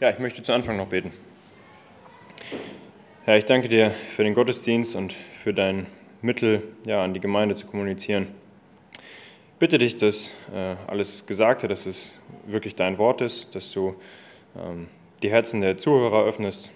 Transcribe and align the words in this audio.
Ja, 0.00 0.08
ich 0.08 0.18
möchte 0.18 0.42
zu 0.42 0.54
Anfang 0.54 0.78
noch 0.78 0.88
beten. 0.88 1.12
Herr, 3.26 3.36
ich 3.36 3.44
danke 3.44 3.68
dir 3.68 3.90
für 3.90 4.24
den 4.24 4.32
Gottesdienst 4.32 4.96
und 4.96 5.12
für 5.12 5.52
dein 5.52 5.88
Mittel, 6.22 6.62
ja, 6.86 7.04
an 7.04 7.12
die 7.12 7.20
Gemeinde 7.20 7.54
zu 7.54 7.66
kommunizieren. 7.66 8.28
Bitte 9.58 9.76
dich, 9.76 9.98
dass 9.98 10.28
äh, 10.54 10.76
alles 10.86 11.26
Gesagte, 11.26 11.68
dass 11.68 11.84
es 11.84 12.14
wirklich 12.46 12.76
dein 12.76 12.96
Wort 12.96 13.20
ist, 13.20 13.54
dass 13.54 13.72
du 13.72 13.94
ähm, 14.56 14.88
die 15.22 15.30
Herzen 15.30 15.60
der 15.60 15.76
Zuhörer 15.76 16.24
öffnest, 16.24 16.70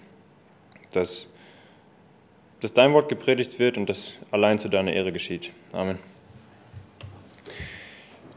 dass, 0.91 1.33
dass 2.59 2.73
dein 2.73 2.93
Wort 2.93 3.09
gepredigt 3.09 3.57
wird 3.57 3.79
und 3.79 3.89
dass 3.89 4.13
allein 4.29 4.59
zu 4.59 4.69
deiner 4.69 4.93
Ehre 4.93 5.11
geschieht. 5.11 5.51
Amen. 5.71 5.97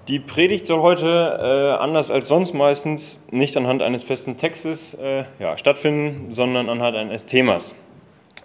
Die 0.09 0.21
Predigt 0.21 0.65
soll 0.65 0.81
heute, 0.81 1.07
äh, 1.07 1.83
anders 1.83 2.11
als 2.11 2.29
sonst 2.29 2.55
meistens, 2.55 3.23
nicht 3.31 3.55
anhand 3.59 3.83
eines 3.83 4.03
festen 4.03 4.39
Textes 4.39 4.95
äh, 4.95 5.25
ja, 5.39 5.59
stattfinden, 5.59 6.33
sondern 6.33 6.71
anhand 6.71 6.97
eines 6.97 7.27
Themas. 7.27 7.75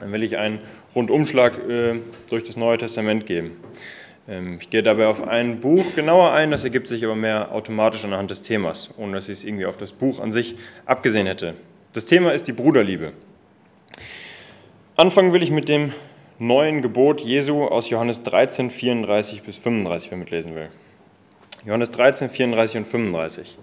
Dann 0.02 0.12
will 0.12 0.24
ich 0.24 0.36
einen 0.36 0.60
Rundumschlag 0.94 1.58
äh, 1.70 2.02
durch 2.30 2.44
das 2.44 2.58
Neue 2.58 2.80
Testament 2.80 3.26
geben. 3.26 3.56
Ähm, 4.28 4.58
ich 4.60 4.72
gehe 4.72 4.84
dabei 4.84 5.08
auf 5.08 5.26
ein 5.26 5.62
Buch 5.62 5.86
genauer 5.96 6.34
ein, 6.34 6.52
das 6.52 6.66
ergibt 6.66 6.90
sich 6.90 7.06
aber 7.06 7.16
mehr 7.16 7.54
automatisch 7.54 8.04
anhand 8.04 8.30
des 8.30 8.42
Themas, 8.42 8.90
ohne 8.98 9.14
dass 9.14 9.30
ich 9.30 9.38
es 9.38 9.44
irgendwie 9.46 9.66
auf 9.66 9.78
das 9.78 9.94
Buch 9.94 10.20
an 10.20 10.32
sich 10.32 10.58
abgesehen 10.86 11.28
hätte. 11.28 11.54
Das 11.94 12.06
Thema 12.06 12.34
ist 12.34 12.46
die 12.46 12.54
Bruderliebe. 12.54 13.14
Anfangen 14.98 15.32
will 15.32 15.42
ich 15.42 15.52
mit 15.52 15.70
dem 15.70 15.94
neuen 16.40 16.82
Gebot 16.82 17.22
Jesu 17.22 17.64
aus 17.64 17.90
Johannes 17.90 18.22
13, 18.24 18.70
34 18.70 19.44
bis 19.44 19.56
35, 19.56 20.12
wer 20.12 20.18
mitlesen 20.18 20.56
will. 20.56 20.68
Johannes 21.66 21.92
13, 21.92 22.30
34 22.30 22.78
und 22.78 22.86
35. 22.86 23.58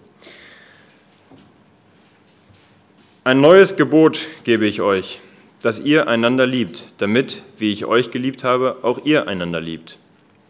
Ein 3.25 3.43
neues 3.43 3.77
Gebot 3.77 4.27
gebe 4.45 4.67
ich 4.67 4.81
euch, 4.81 5.21
dass 5.61 5.79
ihr 5.81 6.09
einander 6.09 6.47
liebt, 6.47 6.95
damit, 7.03 7.45
wie 7.59 7.71
ich 7.71 7.85
euch 7.85 8.11
geliebt 8.11 8.43
habe, 8.43 8.79
auch 8.83 9.05
ihr 9.05 9.29
einander 9.29 9.61
liebt. 9.61 9.99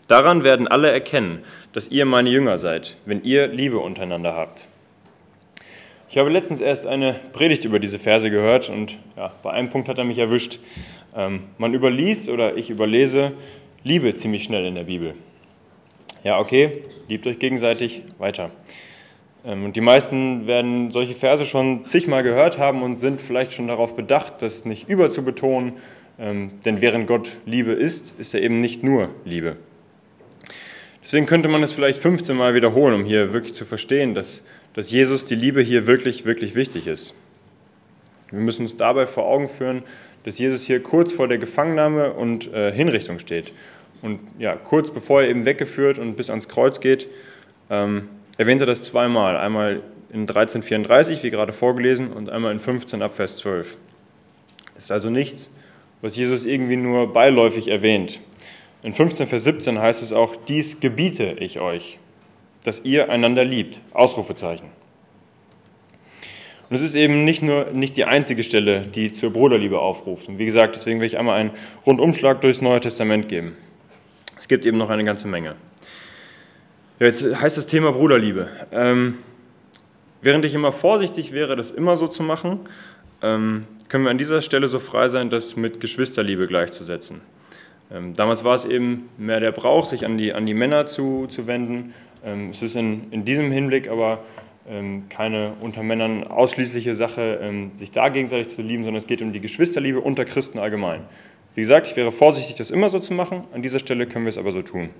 Daran 0.06 0.44
werden 0.44 0.68
alle 0.68 0.92
erkennen, 0.92 1.40
dass 1.72 1.88
ihr 1.88 2.04
meine 2.04 2.30
Jünger 2.30 2.56
seid, 2.56 2.96
wenn 3.04 3.24
ihr 3.24 3.48
Liebe 3.48 3.78
untereinander 3.78 4.36
habt. 4.36 4.68
Ich 6.08 6.18
habe 6.18 6.30
letztens 6.30 6.60
erst 6.60 6.86
eine 6.86 7.14
Predigt 7.32 7.64
über 7.64 7.80
diese 7.80 7.98
Verse 7.98 8.30
gehört 8.30 8.70
und 8.70 8.98
ja, 9.16 9.32
bei 9.42 9.50
einem 9.50 9.70
Punkt 9.70 9.88
hat 9.88 9.98
er 9.98 10.04
mich 10.04 10.18
erwischt. 10.18 10.60
Ähm, 11.16 11.42
man 11.58 11.74
überliest 11.74 12.28
oder 12.28 12.56
ich 12.56 12.70
überlese 12.70 13.32
Liebe 13.82 14.14
ziemlich 14.14 14.44
schnell 14.44 14.66
in 14.66 14.76
der 14.76 14.84
Bibel 14.84 15.14
ja, 16.22 16.38
okay, 16.38 16.82
liebt 17.08 17.26
euch 17.26 17.38
gegenseitig 17.38 18.02
weiter. 18.18 18.50
Ähm, 19.44 19.64
und 19.64 19.76
die 19.76 19.80
meisten 19.80 20.46
werden 20.46 20.90
solche 20.90 21.14
Verse 21.14 21.44
schon 21.44 21.84
zigmal 21.86 22.22
gehört 22.22 22.58
haben 22.58 22.82
und 22.82 22.98
sind 22.98 23.20
vielleicht 23.20 23.52
schon 23.52 23.66
darauf 23.66 23.96
bedacht, 23.96 24.42
das 24.42 24.64
nicht 24.64 24.88
überzubetonen, 24.88 25.74
ähm, 26.18 26.52
denn 26.64 26.80
während 26.80 27.06
Gott 27.06 27.30
Liebe 27.46 27.72
ist, 27.72 28.14
ist 28.18 28.34
er 28.34 28.42
eben 28.42 28.60
nicht 28.60 28.82
nur 28.82 29.10
Liebe. 29.24 29.56
Deswegen 31.02 31.24
könnte 31.24 31.48
man 31.48 31.62
es 31.62 31.72
vielleicht 31.72 31.98
15 31.98 32.36
Mal 32.36 32.54
wiederholen, 32.54 32.94
um 32.94 33.04
hier 33.04 33.32
wirklich 33.32 33.54
zu 33.54 33.64
verstehen, 33.64 34.14
dass, 34.14 34.42
dass 34.74 34.90
Jesus 34.90 35.24
die 35.24 35.34
Liebe 35.34 35.62
hier 35.62 35.86
wirklich, 35.86 36.26
wirklich 36.26 36.54
wichtig 36.54 36.86
ist. 36.86 37.14
Wir 38.30 38.40
müssen 38.40 38.62
uns 38.62 38.76
dabei 38.76 39.06
vor 39.06 39.26
Augen 39.26 39.48
führen, 39.48 39.82
dass 40.24 40.38
Jesus 40.38 40.66
hier 40.66 40.82
kurz 40.82 41.12
vor 41.12 41.26
der 41.26 41.38
Gefangennahme 41.38 42.12
und 42.12 42.52
äh, 42.52 42.70
Hinrichtung 42.70 43.18
steht 43.18 43.52
und 44.02 44.20
ja, 44.38 44.56
kurz 44.56 44.90
bevor 44.90 45.22
er 45.22 45.28
eben 45.28 45.44
weggeführt 45.44 45.98
und 45.98 46.16
bis 46.16 46.30
ans 46.30 46.48
Kreuz 46.48 46.80
geht, 46.80 47.08
ähm, 47.68 48.08
erwähnt 48.38 48.60
er 48.60 48.66
das 48.66 48.82
zweimal. 48.82 49.36
Einmal 49.36 49.82
in 50.12 50.22
1334, 50.22 51.22
wie 51.22 51.30
gerade 51.30 51.52
vorgelesen, 51.52 52.12
und 52.12 52.30
einmal 52.30 52.52
in 52.52 52.58
15 52.58 53.02
ab 53.02 53.14
Vers 53.14 53.36
12. 53.38 53.76
Es 54.76 54.84
ist 54.84 54.90
also 54.90 55.10
nichts, 55.10 55.50
was 56.00 56.16
Jesus 56.16 56.44
irgendwie 56.44 56.76
nur 56.76 57.12
beiläufig 57.12 57.68
erwähnt. 57.68 58.20
In 58.82 58.92
15 58.92 59.26
Vers 59.26 59.44
17 59.44 59.78
heißt 59.78 60.02
es 60.02 60.12
auch, 60.12 60.36
dies 60.36 60.80
gebiete 60.80 61.36
ich 61.38 61.60
euch, 61.60 61.98
dass 62.64 62.84
ihr 62.84 63.10
einander 63.10 63.44
liebt. 63.44 63.82
Ausrufezeichen. 63.92 64.68
Und 66.70 66.76
es 66.76 66.82
ist 66.82 66.94
eben 66.94 67.24
nicht 67.24 67.42
nur 67.42 67.72
nicht 67.72 67.96
die 67.96 68.04
einzige 68.04 68.42
Stelle, 68.44 68.82
die 68.82 69.12
zur 69.12 69.32
Bruderliebe 69.32 69.80
aufruft. 69.80 70.28
Und 70.28 70.38
wie 70.38 70.44
gesagt, 70.44 70.76
deswegen 70.76 71.00
will 71.00 71.06
ich 71.06 71.18
einmal 71.18 71.38
einen 71.38 71.50
Rundumschlag 71.84 72.40
durchs 72.40 72.62
Neue 72.62 72.80
Testament 72.80 73.28
geben. 73.28 73.56
Es 74.40 74.48
gibt 74.48 74.64
eben 74.64 74.78
noch 74.78 74.88
eine 74.88 75.04
ganze 75.04 75.28
Menge. 75.28 75.54
Ja, 76.98 77.06
jetzt 77.06 77.22
heißt 77.22 77.58
das 77.58 77.66
Thema 77.66 77.92
Bruderliebe. 77.92 78.48
Ähm, 78.72 79.18
während 80.22 80.46
ich 80.46 80.54
immer 80.54 80.72
vorsichtig 80.72 81.32
wäre, 81.32 81.56
das 81.56 81.70
immer 81.70 81.94
so 81.94 82.08
zu 82.08 82.22
machen, 82.22 82.60
ähm, 83.20 83.66
können 83.90 84.04
wir 84.04 84.10
an 84.10 84.16
dieser 84.16 84.40
Stelle 84.40 84.66
so 84.66 84.78
frei 84.78 85.10
sein, 85.10 85.28
das 85.28 85.56
mit 85.56 85.78
Geschwisterliebe 85.78 86.46
gleichzusetzen. 86.46 87.20
Ähm, 87.92 88.14
damals 88.14 88.42
war 88.42 88.54
es 88.54 88.64
eben 88.64 89.10
mehr 89.18 89.40
der 89.40 89.52
Brauch, 89.52 89.84
sich 89.84 90.06
an 90.06 90.16
die, 90.16 90.32
an 90.32 90.46
die 90.46 90.54
Männer 90.54 90.86
zu, 90.86 91.26
zu 91.26 91.46
wenden. 91.46 91.92
Ähm, 92.24 92.48
es 92.48 92.62
ist 92.62 92.76
in, 92.76 93.12
in 93.12 93.26
diesem 93.26 93.52
Hinblick 93.52 93.90
aber 93.90 94.24
ähm, 94.66 95.04
keine 95.10 95.52
unter 95.60 95.82
Männern 95.82 96.26
ausschließliche 96.26 96.94
Sache, 96.94 97.40
ähm, 97.42 97.72
sich 97.72 97.90
da 97.90 98.08
gegenseitig 98.08 98.48
zu 98.48 98.62
lieben, 98.62 98.84
sondern 98.84 99.00
es 99.00 99.06
geht 99.06 99.20
um 99.20 99.34
die 99.34 99.40
Geschwisterliebe 99.42 100.00
unter 100.00 100.24
Christen 100.24 100.58
allgemein. 100.58 101.02
Wie 101.54 101.60
gesagt, 101.60 101.88
ich 101.88 101.96
wäre 101.96 102.12
vorsichtig, 102.12 102.56
das 102.56 102.70
immer 102.70 102.88
so 102.88 102.98
zu 102.98 103.12
machen. 103.12 103.46
An 103.52 103.62
dieser 103.62 103.78
Stelle 103.78 104.06
können 104.06 104.24
wir 104.24 104.30
es 104.30 104.38
aber 104.38 104.52
so 104.52 104.62
tun. 104.62 104.90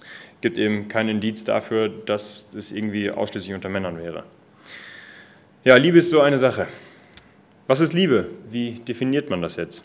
Es 0.00 0.40
gibt 0.40 0.56
eben 0.56 0.88
keinen 0.88 1.08
Indiz 1.10 1.44
dafür, 1.44 1.88
dass 1.88 2.46
es 2.56 2.72
irgendwie 2.72 3.10
ausschließlich 3.10 3.54
unter 3.54 3.68
Männern 3.68 3.98
wäre. 3.98 4.24
Ja, 5.64 5.76
Liebe 5.76 5.98
ist 5.98 6.10
so 6.10 6.20
eine 6.20 6.38
Sache. 6.38 6.68
Was 7.66 7.80
ist 7.80 7.92
Liebe? 7.92 8.28
Wie 8.50 8.72
definiert 8.72 9.28
man 9.28 9.42
das 9.42 9.56
jetzt? 9.56 9.84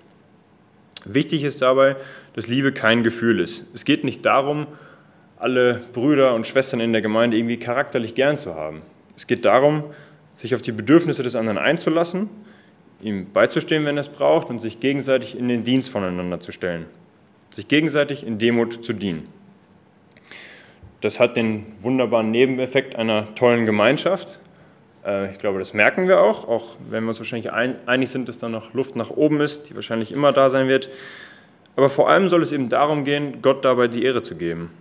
Wichtig 1.06 1.44
ist 1.44 1.62
dabei, 1.62 1.98
dass 2.34 2.48
Liebe 2.48 2.72
kein 2.72 3.04
Gefühl 3.04 3.40
ist. 3.40 3.66
Es 3.74 3.84
geht 3.84 4.04
nicht 4.06 4.26
darum, 4.26 4.68
alle 5.38 5.82
Brüder 5.92 6.34
und 6.34 6.48
Schwestern 6.48 6.80
in 6.80 6.94
der 6.94 7.02
Gemeinde 7.02 7.36
irgendwie 7.36 7.58
charakterlich 7.58 8.16
gern 8.16 8.38
zu 8.38 8.56
haben. 8.56 8.84
Es 9.18 9.28
geht 9.28 9.44
darum, 9.44 9.84
sich 10.36 10.56
auf 10.56 10.62
die 10.62 10.72
Bedürfnisse 10.72 11.24
des 11.24 11.36
anderen 11.36 11.58
einzulassen 11.58 12.30
ihm 13.04 13.32
beizustehen, 13.32 13.86
wenn 13.86 13.98
er 13.98 14.02
es 14.02 14.10
braucht, 14.10 14.50
und 14.50 14.62
sich 14.62 14.80
gegenseitig 14.80 15.38
in 15.38 15.48
den 15.48 15.64
Dienst 15.64 15.90
voneinander 15.90 16.40
zu 16.40 16.52
stellen, 16.52 16.86
sich 17.52 17.68
gegenseitig 17.68 18.26
in 18.26 18.38
Demut 18.38 18.84
zu 18.86 18.94
dienen. 18.94 19.28
Das 21.02 21.20
hat 21.20 21.36
den 21.36 21.66
wunderbaren 21.82 22.32
Nebeneffekt 22.32 22.96
einer 22.96 23.36
tollen 23.36 23.66
Gemeinschaft. 23.66 24.40
Äh, 25.06 25.32
ich 25.32 25.38
glaube, 25.38 25.60
das 25.60 25.74
merken 25.74 26.08
wir 26.08 26.22
auch, 26.22 26.48
auch 26.48 26.78
wenn 26.90 27.04
wir 27.04 27.10
uns 27.10 27.20
wahrscheinlich 27.20 27.52
einig 27.52 28.10
sind, 28.10 28.30
dass 28.30 28.38
da 28.38 28.48
noch 28.48 28.74
Luft 28.74 28.96
nach 28.96 29.10
oben 29.10 29.42
ist, 29.42 29.70
die 29.70 29.76
wahrscheinlich 29.76 30.12
immer 30.12 30.32
da 30.32 30.50
sein 30.50 30.70
wird. 30.70 30.90
Aber 31.76 31.90
vor 31.90 32.10
allem 32.10 32.30
soll 32.30 32.42
es 32.42 32.52
eben 32.52 32.70
darum 32.70 33.04
gehen, 33.04 33.42
Gott 33.42 33.66
dabei 33.66 33.88
die 33.88 34.04
Ehre 34.04 34.24
zu 34.24 34.36
geben. 34.36 34.72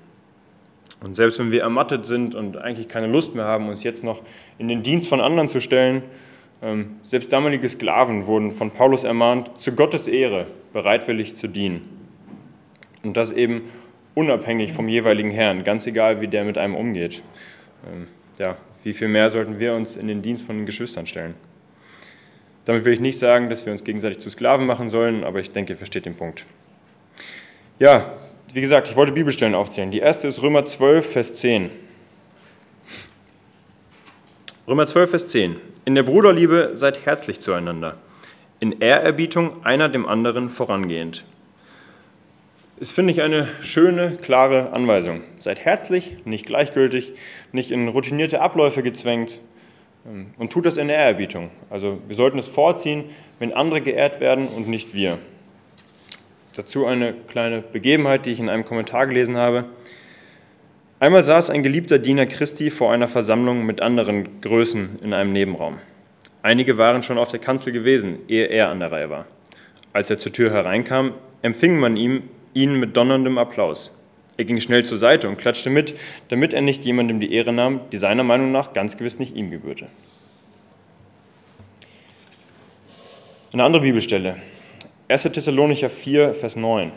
Und 1.03 1.17
selbst 1.17 1.39
wenn 1.41 1.51
wir 1.51 1.63
ermattet 1.63 2.07
sind 2.07 2.35
und 2.35 2.57
eigentlich 2.57 2.87
keine 2.87 3.09
Lust 3.09 3.35
mehr 3.35 3.45
haben, 3.45 3.69
uns 3.69 3.83
jetzt 3.83 4.05
noch 4.05 4.23
in 4.59 4.69
den 4.69 4.83
Dienst 4.83 5.09
von 5.09 5.21
anderen 5.21 5.49
zu 5.49 5.61
stellen, 5.61 6.03
selbst 7.03 7.33
damalige 7.33 7.69
Sklaven 7.69 8.27
wurden 8.27 8.53
von 8.53 8.71
Paulus 8.71 9.05
ermahnt, 9.05 9.61
zu 9.61 9.75
Gottes 9.75 10.07
Ehre 10.07 10.47
bereitwillig 10.73 11.35
zu 11.35 11.49
dienen. 11.49 11.89
Und 13.03 13.17
das 13.17 13.33
eben 13.33 13.63
unabhängig 14.15 14.73
vom 14.73 14.89
jeweiligen 14.89 15.31
Herrn, 15.31 15.65
ganz 15.65 15.87
egal, 15.87 16.21
wie 16.21 16.29
der 16.29 16.45
mit 16.45 16.59
einem 16.59 16.77
umgeht. 16.77 17.23
Ähm, 17.93 18.07
ja, 18.39 18.57
wie 18.85 18.93
viel 18.93 19.09
mehr 19.09 19.31
sollten 19.31 19.59
wir 19.59 19.75
uns 19.75 19.97
in 19.97 20.07
den 20.07 20.23
Dienst 20.23 20.45
von 20.45 20.57
den 20.57 20.67
Geschwistern 20.67 21.07
stellen? 21.07 21.35
Damit 22.65 22.85
will 22.85 22.93
ich 22.93 23.01
nicht 23.01 23.19
sagen, 23.19 23.51
dass 23.51 23.67
wir 23.67 23.73
uns 23.73 23.83
gegenseitig 23.83 24.21
zu 24.21 24.31
Sklaven 24.31 24.67
machen 24.67 24.89
sollen, 24.89 25.25
aber 25.25 25.41
ich 25.41 25.51
denke, 25.51 25.73
ihr 25.73 25.77
versteht 25.77 26.07
den 26.07 26.15
Punkt. 26.15 26.47
Ja, 27.81 28.13
wie 28.53 28.61
gesagt, 28.61 28.89
ich 28.89 28.95
wollte 28.95 29.13
Bibelstellen 29.13 29.57
aufzählen. 29.57 29.91
Die 29.91 29.99
erste 29.99 30.29
ist 30.29 30.43
Römer 30.43 30.65
12, 30.65 31.13
Vers 31.13 31.35
10. 31.37 31.71
Römer 34.73 34.87
12, 34.87 35.11
Vers 35.11 35.27
10. 35.27 35.57
In 35.85 35.95
der 35.95 36.03
Bruderliebe 36.03 36.71
seid 36.73 37.05
herzlich 37.05 37.41
zueinander, 37.41 37.99
in 38.59 38.81
Ehrerbietung 38.81 39.67
einer 39.67 39.91
dem 39.91 40.09
anderen 40.09 40.49
vorangehend. 40.49 41.27
Das 42.79 42.91
finde 42.91 43.13
ich 43.13 43.21
eine 43.21 43.49
schöne, 43.61 44.17
klare 44.23 44.73
Anweisung. 44.73 45.25
Seid 45.41 45.63
herzlich, 45.63 46.25
nicht 46.25 46.47
gleichgültig, 46.47 47.13
nicht 47.53 47.71
in 47.71 47.87
routinierte 47.87 48.41
Abläufe 48.41 48.83
gezwängt 48.83 49.41
ähm, 50.07 50.29
und 50.39 50.51
tut 50.51 50.65
das 50.65 50.79
in 50.79 50.89
Ehrerbietung. 50.89 51.51
Also 51.69 51.99
wir 52.09 52.17
sollten 52.17 52.39
es 52.39 52.49
vorziehen, 52.49 53.05
wenn 53.41 53.53
andere 53.53 53.83
geehrt 53.83 54.21
werden 54.21 54.49
und 54.49 54.69
nicht 54.69 54.95
wir. 54.95 55.19
Dazu 56.57 56.87
eine 56.87 57.13
kleine 57.13 57.61
Begebenheit, 57.61 58.25
die 58.25 58.31
ich 58.31 58.41
in 58.41 58.49
einem 58.49 58.65
Kommentar 58.65 59.07
gelesen 59.07 59.37
habe. 59.37 59.67
Einmal 61.03 61.25
saß 61.25 61.51
ein 61.51 61.65
geliebter 61.65 61.99
Diener 61.99 62.27
Christi 62.27 62.71
vor 62.71 62.93
einer 62.93 63.09
Versammlung 63.09 63.67
mit 63.67 63.81
anderen 63.81 64.41
Größen 64.41 65.01
in 65.03 65.13
einem 65.13 65.33
Nebenraum. 65.33 65.79
Einige 66.43 66.79
waren 66.79 67.03
schon 67.03 67.19
auf 67.19 67.33
der 67.33 67.41
Kanzel 67.41 67.73
gewesen, 67.73 68.21
ehe 68.29 68.47
er 68.47 68.69
an 68.69 68.79
der 68.79 68.93
Reihe 68.93 69.11
war. 69.11 69.27
Als 69.93 70.11
er 70.11 70.21
zur 70.21 70.33
Tür 70.33 70.53
hereinkam, 70.53 71.15
empfing 71.43 71.77
man 71.77 71.97
ihm, 71.97 72.23
ihn 72.55 72.79
mit 72.79 72.97
donnerndem 72.97 73.37
Applaus. 73.37 73.99
Er 74.37 74.45
ging 74.45 74.61
schnell 74.61 74.85
zur 74.85 74.97
Seite 74.97 75.29
und 75.29 75.39
klatschte 75.39 75.71
mit, 75.71 75.97
damit 76.29 76.53
er 76.53 76.61
nicht 76.61 76.85
jemandem 76.85 77.19
die 77.19 77.35
Ehre 77.35 77.53
nahm, 77.53 77.81
die 77.91 77.97
seiner 77.99 78.23
Meinung 78.23 78.53
nach 78.53 78.73
ganz 78.73 78.97
gewiss 78.97 79.19
nicht 79.19 79.35
ihm 79.35 79.51
gebührte. 79.51 79.89
Eine 83.53 83.65
andere 83.65 83.83
Bibelstelle, 83.83 84.37
1. 85.09 85.25
Thessalonicher 85.25 85.91
4, 85.91 86.33
Vers 86.33 86.55
9. 86.55 86.93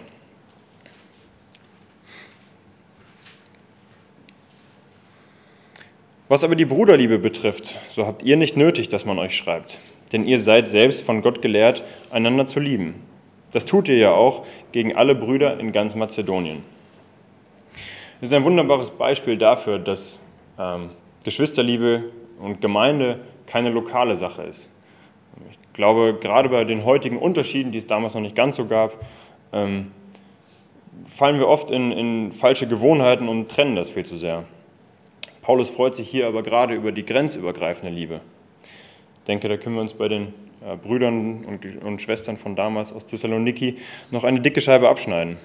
Was 6.28 6.44
aber 6.44 6.56
die 6.56 6.66
Bruderliebe 6.66 7.20
betrifft, 7.20 7.76
so 7.88 8.08
habt 8.08 8.24
ihr 8.24 8.36
nicht 8.36 8.58
nötig, 8.58 8.90
dass 8.90 9.06
man 9.06 9.20
euch 9.20 9.36
schreibt, 9.36 9.80
denn 10.12 10.26
ihr 10.26 10.40
seid 10.40 10.68
selbst 10.68 11.06
von 11.06 11.22
Gott 11.22 11.44
gelehrt, 11.44 11.84
einander 12.10 12.48
zu 12.48 12.60
lieben. 12.60 12.96
Das 13.52 13.64
tut 13.64 13.88
ihr 13.90 13.98
ja 13.98 14.12
auch 14.12 14.44
gegen 14.72 14.96
alle 14.96 15.14
Brüder 15.14 15.60
in 15.60 15.72
ganz 15.72 15.94
Mazedonien. 15.94 16.64
Das 18.20 18.32
ist 18.32 18.34
ein 18.34 18.44
wunderbares 18.44 18.90
Beispiel 18.90 19.38
dafür, 19.38 19.78
dass 19.78 20.20
ähm, 20.58 20.90
Geschwisterliebe 21.24 22.06
und 22.40 22.60
Gemeinde 22.60 23.20
keine 23.46 23.70
lokale 23.70 24.16
Sache 24.16 24.42
ist. 24.42 24.72
Ich 25.52 25.74
glaube, 25.74 26.18
gerade 26.20 26.50
bei 26.50 26.64
den 26.64 26.86
heutigen 26.86 27.20
Unterschieden, 27.20 27.72
die 27.72 27.78
es 27.78 27.86
damals 27.86 28.16
noch 28.16 28.22
nicht 28.22 28.36
ganz 28.36 28.56
so 28.56 28.66
gab, 28.66 28.98
ähm, 29.54 29.92
fallen 31.06 31.38
wir 31.38 31.48
oft 31.48 31.70
in, 31.70 31.92
in 31.92 32.32
falsche 32.32 32.68
Gewohnheiten 32.68 33.28
und 33.28 33.50
trennen 33.50 33.76
das 33.76 33.92
viel 33.92 34.06
zu 34.06 34.18
sehr. 34.18 34.46
Paulus 35.46 35.70
freut 35.70 35.96
sich 35.96 36.10
hier 36.10 36.26
aber 36.26 36.42
gerade 36.42 36.74
über 36.74 36.92
die 36.92 37.06
grenzübergreifende 37.06 37.94
Liebe. 37.94 38.22
Ich 38.64 39.24
denke, 39.28 39.48
da 39.48 39.58
können 39.58 39.76
wir 39.76 39.82
uns 39.84 39.94
bei 39.94 40.08
den 40.08 40.34
äh, 40.66 40.76
Brüdern 40.76 41.46
und, 41.84 42.02
Schwestern 42.02 42.36
von 42.36 42.56
damals 42.56 42.92
aus 42.92 43.06
Thessaloniki 43.06 43.76
noch 44.10 44.24
eine 44.24 44.42
dicke 44.42 44.60
Scheibe 44.60 44.90
abschneiden. 44.90 45.38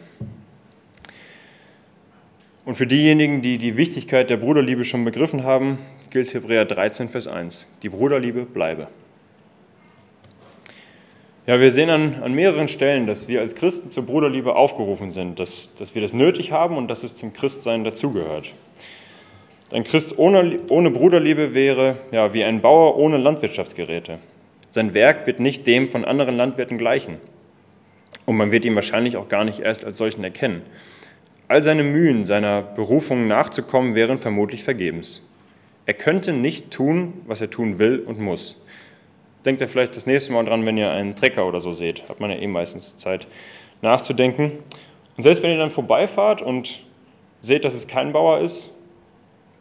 Und 2.64 2.76
für 2.76 2.86
diejenigen, 2.86 3.42
die 3.42 3.58
die 3.58 3.76
Wichtigkeit 3.76 4.30
der 4.30 4.38
Bruderliebe 4.38 4.86
schon 4.86 5.04
begriffen 5.04 5.44
haben, 5.44 5.78
gilt 6.08 6.32
Hebräer 6.32 6.64
13, 6.64 7.10
Vers 7.10 7.26
1. 7.26 7.66
Die 7.82 7.90
Bruderliebe 7.90 8.46
bleibe. 8.46 8.88
Ja, 11.46 11.60
wir 11.60 11.72
sehen 11.72 11.90
an, 11.90 12.22
an 12.22 12.32
mehreren 12.32 12.68
Stellen, 12.68 13.06
dass 13.06 13.28
wir 13.28 13.42
als 13.42 13.54
Christen 13.54 13.90
zur 13.90 14.06
Bruderliebe 14.06 14.56
aufgerufen 14.56 15.10
sind, 15.10 15.38
dass, 15.38 15.74
dass 15.74 15.94
wir 15.94 16.00
das 16.00 16.14
nötig 16.14 16.52
haben 16.52 16.78
und 16.78 16.88
dass 16.88 17.02
es 17.02 17.14
zum 17.16 17.34
Christsein 17.34 17.84
dazugehört. 17.84 18.54
Ein 19.72 19.84
Christ 19.84 20.18
ohne, 20.18 20.58
ohne 20.68 20.90
Bruderliebe 20.90 21.54
wäre 21.54 21.96
ja, 22.10 22.34
wie 22.34 22.42
ein 22.42 22.60
Bauer 22.60 22.96
ohne 22.96 23.18
Landwirtschaftsgeräte. 23.18 24.18
Sein 24.68 24.94
Werk 24.94 25.26
wird 25.26 25.38
nicht 25.38 25.66
dem 25.66 25.86
von 25.86 26.04
anderen 26.04 26.36
Landwirten 26.36 26.76
gleichen. 26.76 27.18
Und 28.26 28.36
man 28.36 28.50
wird 28.50 28.64
ihn 28.64 28.74
wahrscheinlich 28.74 29.16
auch 29.16 29.28
gar 29.28 29.44
nicht 29.44 29.60
erst 29.60 29.84
als 29.84 29.96
solchen 29.96 30.24
erkennen. 30.24 30.62
All 31.46 31.62
seine 31.62 31.84
Mühen, 31.84 32.24
seiner 32.24 32.62
Berufung 32.62 33.28
nachzukommen, 33.28 33.94
wären 33.94 34.18
vermutlich 34.18 34.64
vergebens. 34.64 35.26
Er 35.86 35.94
könnte 35.94 36.32
nicht 36.32 36.70
tun, 36.70 37.22
was 37.26 37.40
er 37.40 37.50
tun 37.50 37.78
will 37.78 38.00
und 38.00 38.20
muss. 38.20 38.60
Denkt 39.44 39.60
ihr 39.60 39.68
vielleicht 39.68 39.96
das 39.96 40.06
nächste 40.06 40.32
Mal 40.32 40.44
dran, 40.44 40.66
wenn 40.66 40.76
ihr 40.76 40.90
einen 40.90 41.16
Trecker 41.16 41.46
oder 41.46 41.60
so 41.60 41.72
seht. 41.72 42.08
Hat 42.08 42.20
man 42.20 42.30
ja 42.30 42.36
eh 42.36 42.46
meistens 42.46 42.96
Zeit 42.98 43.26
nachzudenken. 43.82 44.52
Und 45.16 45.22
selbst 45.22 45.42
wenn 45.42 45.50
ihr 45.50 45.58
dann 45.58 45.70
vorbeifahrt 45.70 46.42
und 46.42 46.80
seht, 47.40 47.64
dass 47.64 47.74
es 47.74 47.88
kein 47.88 48.12
Bauer 48.12 48.40
ist, 48.40 48.72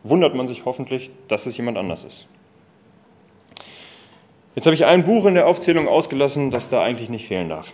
wundert 0.03 0.35
man 0.35 0.47
sich 0.47 0.65
hoffentlich, 0.65 1.11
dass 1.27 1.45
es 1.45 1.57
jemand 1.57 1.77
anders 1.77 2.03
ist. 2.03 2.27
Jetzt 4.55 4.65
habe 4.65 4.75
ich 4.75 4.85
ein 4.85 5.03
Buch 5.03 5.25
in 5.25 5.35
der 5.35 5.47
Aufzählung 5.47 5.87
ausgelassen, 5.87 6.51
das 6.51 6.69
da 6.69 6.83
eigentlich 6.83 7.09
nicht 7.09 7.27
fehlen 7.27 7.49
darf. 7.49 7.73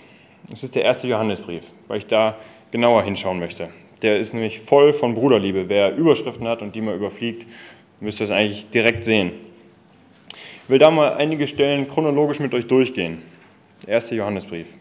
Das 0.49 0.63
ist 0.63 0.75
der 0.75 0.83
erste 0.83 1.07
Johannesbrief, 1.07 1.71
weil 1.87 1.97
ich 1.97 2.07
da 2.07 2.35
genauer 2.71 3.03
hinschauen 3.03 3.39
möchte. 3.39 3.69
Der 4.01 4.19
ist 4.19 4.33
nämlich 4.33 4.59
voll 4.59 4.93
von 4.93 5.15
Bruderliebe. 5.15 5.69
Wer 5.69 5.95
Überschriften 5.95 6.47
hat 6.47 6.61
und 6.61 6.75
die 6.75 6.81
mal 6.81 6.95
überfliegt, 6.95 7.47
müsste 7.99 8.23
das 8.23 8.31
eigentlich 8.31 8.69
direkt 8.69 9.03
sehen. 9.03 9.31
Ich 10.63 10.69
will 10.69 10.79
da 10.79 10.91
mal 10.91 11.13
einige 11.13 11.47
Stellen 11.47 11.87
chronologisch 11.87 12.39
mit 12.39 12.53
euch 12.53 12.67
durchgehen. 12.67 13.21
Der 13.85 13.93
erste 13.93 14.15
Johannesbrief. 14.15 14.75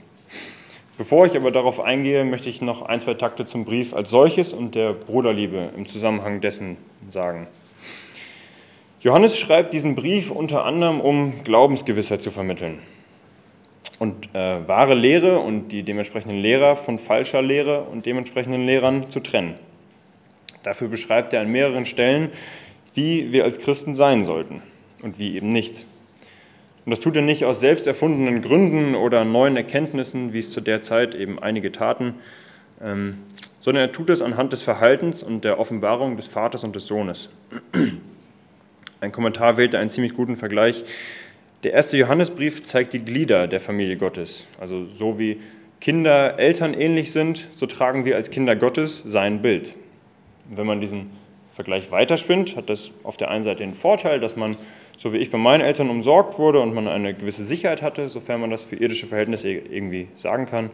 Bevor 0.97 1.27
ich 1.27 1.37
aber 1.37 1.51
darauf 1.51 1.81
eingehe, 1.81 2.25
möchte 2.25 2.49
ich 2.49 2.63
noch 2.63 2.83
ein, 2.83 3.01
zwei 3.01 3.15
Takte 3.15 3.47
zum 3.47 3.65
Brief 3.65 3.95
als 3.95 4.11
solches 4.11 4.53
und 4.53 4.77
der 4.77 4.93
Bruderliebe 4.93 5.71
im 5.77 5.87
Zusammenhang 5.87 6.41
dessen 6.41 6.77
sagen. 7.09 7.49
Johannes 9.01 9.39
schreibt 9.39 9.75
diesen 9.75 9.97
Brief 9.97 10.31
unter 10.31 10.65
anderem, 10.65 11.01
um 11.01 11.43
Glaubensgewissheit 11.43 12.23
zu 12.23 12.31
vermitteln 12.31 12.79
und 13.99 14.35
äh, 14.35 14.67
wahre 14.67 14.95
Lehre 14.95 15.41
und 15.41 15.69
die 15.69 15.83
dementsprechenden 15.83 16.39
Lehrer 16.39 16.77
von 16.77 16.99
falscher 16.99 17.43
Lehre 17.43 17.83
und 17.83 18.07
dementsprechenden 18.07 18.65
Lehrern 18.65 19.11
zu 19.11 19.21
trennen. 19.21 19.55
Dafür 20.63 20.89
beschreibt 20.89 21.33
er 21.33 21.43
an 21.43 21.49
mehreren 21.51 21.87
Stellen, 21.87 22.31
wie 22.95 23.33
wir 23.33 23.45
als 23.45 23.59
Christen 23.59 23.97
sein 23.97 24.25
sollten 24.25 24.63
und 25.03 25.19
wie 25.19 25.37
eben 25.37 25.49
nicht. 25.49 25.87
Und 26.85 26.91
das 26.91 27.01
tut 27.01 27.17
er 27.17 27.23
nicht 27.23 27.45
aus 27.45 27.61
selbst 27.61 27.87
erfundenen 27.87 28.43
Gründen 28.43 28.95
oder 28.95 29.25
neuen 29.25 29.57
Erkenntnissen, 29.57 30.33
wie 30.33 30.41
es 30.41 30.51
zu 30.51 30.61
der 30.61 30.83
Zeit 30.83 31.15
eben 31.15 31.39
einige 31.39 31.73
taten, 31.73 32.15
ähm, 32.83 33.19
sondern 33.61 33.85
er 33.85 33.91
tut 33.91 34.11
es 34.11 34.21
anhand 34.21 34.53
des 34.53 34.63
Verhaltens 34.63 35.23
und 35.23 35.45
der 35.45 35.59
Offenbarung 35.59 36.17
des 36.17 36.27
Vaters 36.27 36.65
und 36.65 36.77
des 36.77 36.87
Sohnes. 36.87 37.31
Ein 39.01 39.13
Kommentar 39.13 39.57
wählte 39.57 39.79
einen 39.79 39.91
ziemlich 39.91 40.15
guten 40.15 40.37
Vergleich. 40.37 40.85
Der 41.63 41.73
erste 41.73 41.97
Johannesbrief 41.97 42.63
zeigt 42.65 42.93
die 42.93 43.05
Glieder 43.05 43.49
der 43.49 43.61
Familie 43.61 43.97
Gottes. 43.97 44.47
Also 44.61 44.87
so 44.87 45.19
wie 45.19 45.41
Kinder 45.81 46.39
Eltern 46.39 46.73
ähnlich 46.75 47.13
sind, 47.13 47.49
so 47.53 47.67
tragen 47.67 48.05
wir 48.05 48.17
als 48.17 48.31
Kinder 48.31 48.57
Gottes 48.57 49.03
sein 49.07 49.43
Bild. 49.43 49.77
Und 50.49 50.59
wenn 50.59 50.67
man 50.67 50.81
diesen 50.81 51.11
Vergleich 51.53 51.91
weiterspinnt, 51.91 52.57
hat 52.57 52.71
das 52.71 52.93
auf 53.03 53.17
der 53.17 53.31
einen 53.31 53.43
Seite 53.43 53.59
den 53.59 53.75
Vorteil, 53.75 54.21
dass 54.21 54.37
man 54.37 54.57
so 54.97 55.13
wie 55.13 55.19
ich 55.19 55.31
bei 55.31 55.39
meinen 55.39 55.61
Eltern 55.61 55.91
umsorgt 55.91 56.39
wurde 56.39 56.61
und 56.61 56.75
man 56.75 56.89
eine 56.89 57.15
gewisse 57.15 57.45
Sicherheit 57.45 57.83
hatte, 57.83 58.09
sofern 58.09 58.41
man 58.41 58.51
das 58.51 58.63
für 58.63 58.77
irdische 58.77 59.07
Verhältnisse 59.07 59.51
irgendwie 59.51 60.09
sagen 60.17 60.47
kann, 60.47 60.71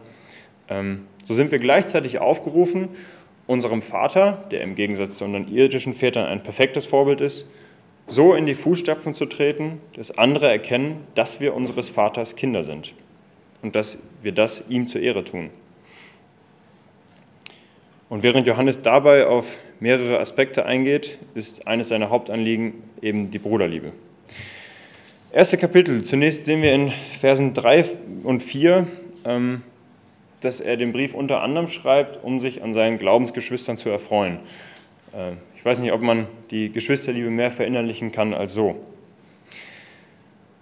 ähm, 0.69 1.07
so 1.23 1.33
sind 1.33 1.51
wir 1.51 1.59
gleichzeitig 1.59 2.19
aufgerufen, 2.19 2.89
unserem 3.47 3.81
Vater, 3.81 4.45
der 4.51 4.61
im 4.61 4.75
Gegensatz 4.75 5.17
zu 5.17 5.25
unseren 5.25 5.53
irdischen 5.53 5.93
Vätern 5.93 6.25
ein 6.25 6.43
perfektes 6.43 6.85
Vorbild 6.85 7.21
ist, 7.21 7.47
so 8.07 8.33
in 8.33 8.45
die 8.45 8.53
Fußstapfen 8.53 9.13
zu 9.13 9.25
treten, 9.25 9.81
dass 9.95 10.17
andere 10.17 10.49
erkennen, 10.49 11.05
dass 11.15 11.39
wir 11.39 11.53
unseres 11.55 11.89
Vaters 11.89 12.35
Kinder 12.35 12.63
sind 12.63 12.93
und 13.61 13.75
dass 13.75 13.97
wir 14.21 14.31
das 14.31 14.63
ihm 14.69 14.87
zur 14.87 15.01
Ehre 15.01 15.23
tun. 15.23 15.49
Und 18.09 18.23
während 18.23 18.45
Johannes 18.47 18.81
dabei 18.81 19.27
auf 19.27 19.57
mehrere 19.79 20.19
Aspekte 20.19 20.65
eingeht, 20.65 21.17
ist 21.33 21.67
eines 21.67 21.87
seiner 21.87 22.09
Hauptanliegen 22.09 22.73
eben 23.01 23.31
die 23.31 23.39
Bruderliebe. 23.39 23.93
Erste 25.33 25.57
Kapitel. 25.57 26.03
Zunächst 26.03 26.43
sehen 26.43 26.61
wir 26.61 26.73
in 26.73 26.91
Versen 27.17 27.53
3 27.53 27.85
und 28.23 28.43
4, 28.43 28.85
ähm, 29.23 29.63
dass 30.41 30.59
er 30.59 30.75
den 30.75 30.91
Brief 30.91 31.13
unter 31.13 31.41
anderem 31.41 31.69
schreibt, 31.69 32.21
um 32.21 32.41
sich 32.41 32.61
an 32.61 32.73
seinen 32.73 32.97
Glaubensgeschwistern 32.97 33.77
zu 33.77 33.87
erfreuen. 33.89 34.39
Äh, 35.13 35.35
ich 35.55 35.63
weiß 35.63 35.79
nicht, 35.79 35.93
ob 35.93 36.01
man 36.01 36.27
die 36.49 36.69
Geschwisterliebe 36.69 37.29
mehr 37.29 37.49
verinnerlichen 37.49 38.11
kann 38.11 38.33
als 38.33 38.53
so. 38.53 38.75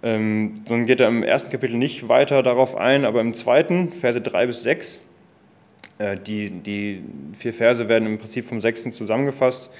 Ähm, 0.04 0.62
dann 0.68 0.86
geht 0.86 1.00
er 1.00 1.08
im 1.08 1.24
ersten 1.24 1.50
Kapitel 1.50 1.76
nicht 1.76 2.08
weiter 2.08 2.44
darauf 2.44 2.76
ein, 2.76 3.04
aber 3.04 3.20
im 3.22 3.34
zweiten, 3.34 3.90
Verse 3.90 4.20
3 4.20 4.46
bis 4.46 4.62
6, 4.62 5.00
äh, 5.98 6.16
die, 6.16 6.50
die 6.50 7.02
vier 7.36 7.52
Verse 7.52 7.88
werden 7.88 8.06
im 8.06 8.18
Prinzip 8.18 8.44
vom 8.44 8.60
sechsten 8.60 8.92
zusammengefasst. 8.92 9.72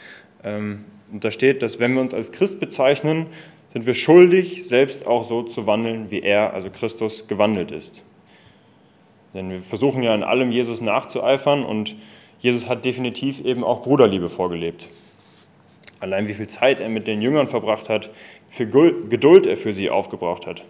Ähm, 0.42 0.84
und 1.12 1.24
da 1.24 1.30
steht, 1.30 1.62
dass 1.62 1.78
wenn 1.78 1.94
wir 1.94 2.00
uns 2.00 2.12
als 2.12 2.32
Christ 2.32 2.58
bezeichnen, 2.58 3.26
sind 3.72 3.86
wir 3.86 3.94
schuldig, 3.94 4.66
selbst 4.66 5.06
auch 5.06 5.24
so 5.24 5.42
zu 5.42 5.66
wandeln, 5.66 6.10
wie 6.10 6.20
er, 6.20 6.52
also 6.52 6.70
Christus, 6.70 7.26
gewandelt 7.28 7.70
ist. 7.70 8.02
Denn 9.32 9.50
wir 9.50 9.60
versuchen 9.60 10.02
ja 10.02 10.14
in 10.14 10.24
allem 10.24 10.50
Jesus 10.50 10.80
nachzueifern 10.80 11.64
und 11.64 11.94
Jesus 12.40 12.68
hat 12.68 12.84
definitiv 12.84 13.44
eben 13.44 13.62
auch 13.62 13.82
Bruderliebe 13.82 14.28
vorgelebt. 14.28 14.88
Allein 16.00 16.26
wie 16.26 16.34
viel 16.34 16.48
Zeit 16.48 16.80
er 16.80 16.88
mit 16.88 17.06
den 17.06 17.22
Jüngern 17.22 17.46
verbracht 17.46 17.88
hat, 17.88 18.10
wie 18.48 18.56
viel 18.56 18.66
Geduld 19.08 19.46
er 19.46 19.56
für 19.56 19.72
sie 19.72 19.90
aufgebraucht 19.90 20.46
hat, 20.46 20.64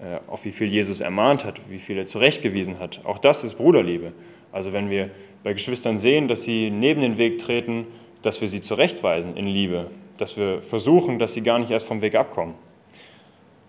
äh, 0.00 0.30
auch 0.30 0.44
wie 0.44 0.52
viel 0.52 0.68
Jesus 0.68 1.00
ermahnt 1.00 1.44
hat, 1.44 1.60
wie 1.68 1.78
viel 1.78 1.98
er 1.98 2.06
zurechtgewiesen 2.06 2.78
hat. 2.78 3.04
Auch 3.04 3.18
das 3.18 3.44
ist 3.44 3.56
Bruderliebe. 3.56 4.12
Also 4.50 4.72
wenn 4.72 4.88
wir 4.88 5.10
bei 5.42 5.52
Geschwistern 5.52 5.98
sehen, 5.98 6.28
dass 6.28 6.44
sie 6.44 6.70
neben 6.70 7.02
den 7.02 7.18
Weg 7.18 7.38
treten, 7.38 7.86
dass 8.22 8.40
wir 8.40 8.48
sie 8.48 8.62
zurechtweisen 8.62 9.36
in 9.36 9.46
Liebe, 9.46 9.90
dass 10.18 10.36
wir 10.36 10.62
versuchen, 10.62 11.18
dass 11.18 11.32
sie 11.32 11.42
gar 11.42 11.58
nicht 11.58 11.70
erst 11.70 11.86
vom 11.86 12.00
Weg 12.00 12.14
abkommen. 12.14 12.54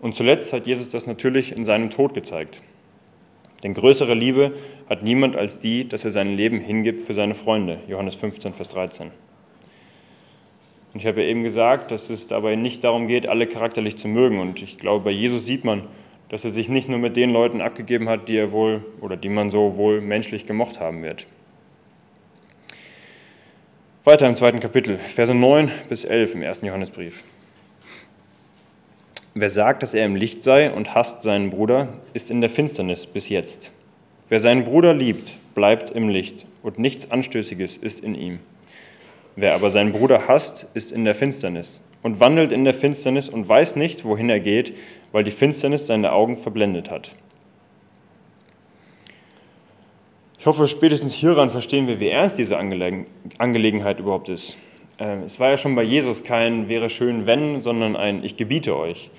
Und 0.00 0.14
zuletzt 0.14 0.52
hat 0.52 0.66
Jesus 0.66 0.88
das 0.88 1.06
natürlich 1.06 1.56
in 1.56 1.64
seinem 1.64 1.90
Tod 1.90 2.14
gezeigt. 2.14 2.62
Denn 3.62 3.74
größere 3.74 4.14
Liebe 4.14 4.52
hat 4.88 5.02
niemand 5.02 5.36
als 5.36 5.58
die, 5.58 5.88
dass 5.88 6.04
er 6.04 6.10
sein 6.10 6.36
Leben 6.36 6.60
hingibt 6.60 7.02
für 7.02 7.14
seine 7.14 7.34
Freunde. 7.34 7.80
Johannes 7.88 8.14
15, 8.14 8.52
Vers 8.52 8.68
13. 8.68 9.06
Und 10.92 11.00
ich 11.00 11.06
habe 11.06 11.22
ja 11.22 11.28
eben 11.28 11.42
gesagt, 11.42 11.90
dass 11.90 12.10
es 12.10 12.26
dabei 12.26 12.54
nicht 12.54 12.84
darum 12.84 13.06
geht, 13.06 13.28
alle 13.28 13.46
charakterlich 13.46 13.96
zu 13.96 14.08
mögen. 14.08 14.38
Und 14.38 14.62
ich 14.62 14.78
glaube, 14.78 15.04
bei 15.04 15.10
Jesus 15.10 15.46
sieht 15.46 15.64
man, 15.64 15.82
dass 16.28 16.44
er 16.44 16.50
sich 16.50 16.68
nicht 16.68 16.88
nur 16.88 16.98
mit 16.98 17.16
den 17.16 17.30
Leuten 17.30 17.60
abgegeben 17.60 18.08
hat, 18.08 18.28
die 18.28 18.36
er 18.36 18.52
wohl 18.52 18.84
oder 19.00 19.16
die 19.16 19.28
man 19.28 19.50
so 19.50 19.76
wohl 19.76 20.00
menschlich 20.00 20.46
gemocht 20.46 20.80
haben 20.80 21.02
wird. 21.02 21.26
Weiter 24.06 24.28
im 24.28 24.36
zweiten 24.36 24.60
Kapitel, 24.60 24.98
Verse 24.98 25.34
9 25.34 25.68
bis 25.88 26.04
11 26.04 26.36
im 26.36 26.42
ersten 26.42 26.64
Johannesbrief. 26.64 27.24
Wer 29.34 29.50
sagt, 29.50 29.82
dass 29.82 29.94
er 29.94 30.06
im 30.06 30.14
Licht 30.14 30.44
sei 30.44 30.70
und 30.70 30.94
hasst 30.94 31.24
seinen 31.24 31.50
Bruder, 31.50 31.88
ist 32.12 32.30
in 32.30 32.40
der 32.40 32.48
Finsternis 32.48 33.04
bis 33.04 33.28
jetzt. 33.28 33.72
Wer 34.28 34.38
seinen 34.38 34.62
Bruder 34.62 34.94
liebt, 34.94 35.38
bleibt 35.56 35.90
im 35.90 36.08
Licht 36.08 36.46
und 36.62 36.78
nichts 36.78 37.10
Anstößiges 37.10 37.78
ist 37.78 37.98
in 37.98 38.14
ihm. 38.14 38.38
Wer 39.34 39.54
aber 39.54 39.70
seinen 39.70 39.90
Bruder 39.90 40.28
hasst, 40.28 40.68
ist 40.74 40.92
in 40.92 41.04
der 41.04 41.16
Finsternis 41.16 41.82
und 42.04 42.20
wandelt 42.20 42.52
in 42.52 42.62
der 42.62 42.74
Finsternis 42.74 43.28
und 43.28 43.48
weiß 43.48 43.74
nicht, 43.74 44.04
wohin 44.04 44.30
er 44.30 44.38
geht, 44.38 44.76
weil 45.10 45.24
die 45.24 45.32
Finsternis 45.32 45.88
seine 45.88 46.12
Augen 46.12 46.36
verblendet 46.36 46.92
hat. 46.92 47.16
Ich 50.46 50.48
hoffe, 50.48 50.68
spätestens 50.68 51.12
hieran 51.12 51.50
verstehen 51.50 51.88
wir, 51.88 51.98
wie 51.98 52.08
ernst 52.08 52.38
diese 52.38 52.56
Angelegenheit 52.56 53.98
überhaupt 53.98 54.28
ist. 54.28 54.56
Ähm, 55.00 55.24
es 55.26 55.40
war 55.40 55.50
ja 55.50 55.56
schon 55.56 55.74
bei 55.74 55.82
Jesus 55.82 56.22
kein 56.22 56.68
wäre 56.68 56.88
schön, 56.88 57.26
wenn, 57.26 57.62
sondern 57.62 57.96
ein 57.96 58.22
Ich 58.22 58.36
gebiete 58.36 58.76
euch. 58.76 59.10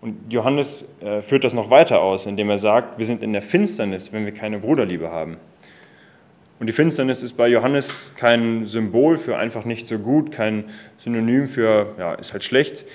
Und 0.00 0.32
Johannes 0.32 0.86
äh, 1.02 1.20
führt 1.20 1.44
das 1.44 1.52
noch 1.52 1.68
weiter 1.68 2.00
aus, 2.00 2.24
indem 2.24 2.48
er 2.48 2.56
sagt, 2.56 2.96
wir 2.96 3.04
sind 3.04 3.22
in 3.22 3.34
der 3.34 3.42
Finsternis, 3.42 4.14
wenn 4.14 4.24
wir 4.24 4.32
keine 4.32 4.58
Bruderliebe 4.58 5.10
haben. 5.10 5.36
Und 6.60 6.66
die 6.66 6.72
Finsternis 6.72 7.22
ist 7.22 7.34
bei 7.34 7.48
Johannes 7.48 8.14
kein 8.16 8.66
Symbol 8.66 9.18
für 9.18 9.36
einfach 9.36 9.66
nicht 9.66 9.86
so 9.86 9.98
gut, 9.98 10.32
kein 10.32 10.64
Synonym 10.96 11.46
für, 11.46 11.94
ja, 11.98 12.14
ist 12.14 12.32
halt 12.32 12.42
schlecht. 12.42 12.86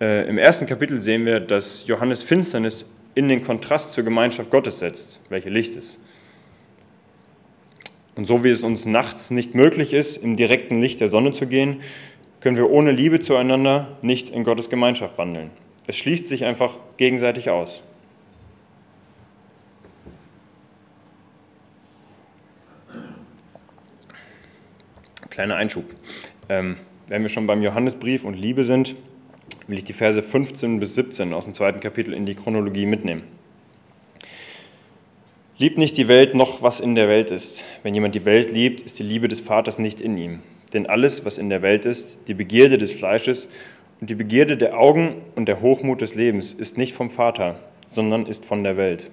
Äh, 0.00 0.26
Im 0.26 0.38
ersten 0.38 0.64
Kapitel 0.64 1.02
sehen 1.02 1.26
wir, 1.26 1.40
dass 1.40 1.86
Johannes 1.86 2.22
Finsternis 2.22 2.86
in 3.14 3.28
den 3.28 3.42
Kontrast 3.44 3.92
zur 3.92 4.04
Gemeinschaft 4.04 4.50
Gottes 4.50 4.78
setzt, 4.78 5.20
welche 5.28 5.50
Licht 5.50 5.76
ist. 5.76 6.00
Und 8.16 8.26
so 8.26 8.42
wie 8.42 8.48
es 8.48 8.62
uns 8.62 8.86
nachts 8.86 9.30
nicht 9.30 9.54
möglich 9.54 9.92
ist, 9.92 10.16
im 10.16 10.36
direkten 10.36 10.80
Licht 10.80 11.00
der 11.00 11.08
Sonne 11.08 11.32
zu 11.32 11.46
gehen, 11.46 11.82
können 12.40 12.56
wir 12.56 12.70
ohne 12.70 12.90
Liebe 12.90 13.20
zueinander 13.20 13.98
nicht 14.02 14.30
in 14.30 14.42
Gottes 14.42 14.70
Gemeinschaft 14.70 15.18
wandeln. 15.18 15.50
Es 15.86 15.96
schließt 15.96 16.26
sich 16.26 16.44
einfach 16.44 16.78
gegenseitig 16.96 17.50
aus. 17.50 17.82
Kleiner 25.28 25.56
Einschub. 25.56 25.84
Ähm, 26.48 26.76
wenn 27.08 27.20
wir 27.20 27.28
schon 27.28 27.46
beim 27.46 27.62
Johannesbrief 27.62 28.24
und 28.24 28.34
Liebe 28.34 28.64
sind, 28.64 28.96
will 29.66 29.76
ich 29.76 29.84
die 29.84 29.92
Verse 29.92 30.22
15 30.22 30.80
bis 30.80 30.94
17 30.94 31.34
aus 31.34 31.44
dem 31.44 31.52
zweiten 31.52 31.80
Kapitel 31.80 32.14
in 32.14 32.24
die 32.24 32.34
Chronologie 32.34 32.86
mitnehmen. 32.86 33.35
Liebt 35.58 35.78
nicht 35.78 35.96
die 35.96 36.06
Welt 36.06 36.34
noch, 36.34 36.60
was 36.60 36.80
in 36.80 36.94
der 36.94 37.08
Welt 37.08 37.30
ist. 37.30 37.64
Wenn 37.82 37.94
jemand 37.94 38.14
die 38.14 38.26
Welt 38.26 38.52
liebt, 38.52 38.82
ist 38.82 38.98
die 38.98 39.02
Liebe 39.02 39.26
des 39.26 39.40
Vaters 39.40 39.78
nicht 39.78 40.02
in 40.02 40.18
ihm. 40.18 40.40
Denn 40.74 40.84
alles, 40.84 41.24
was 41.24 41.38
in 41.38 41.48
der 41.48 41.62
Welt 41.62 41.86
ist, 41.86 42.20
die 42.28 42.34
Begierde 42.34 42.76
des 42.76 42.92
Fleisches 42.92 43.48
und 43.98 44.10
die 44.10 44.14
Begierde 44.14 44.58
der 44.58 44.78
Augen 44.78 45.22
und 45.34 45.46
der 45.46 45.62
Hochmut 45.62 46.02
des 46.02 46.14
Lebens, 46.14 46.52
ist 46.52 46.76
nicht 46.76 46.92
vom 46.92 47.08
Vater, 47.08 47.58
sondern 47.90 48.26
ist 48.26 48.44
von 48.44 48.64
der 48.64 48.76
Welt. 48.76 49.10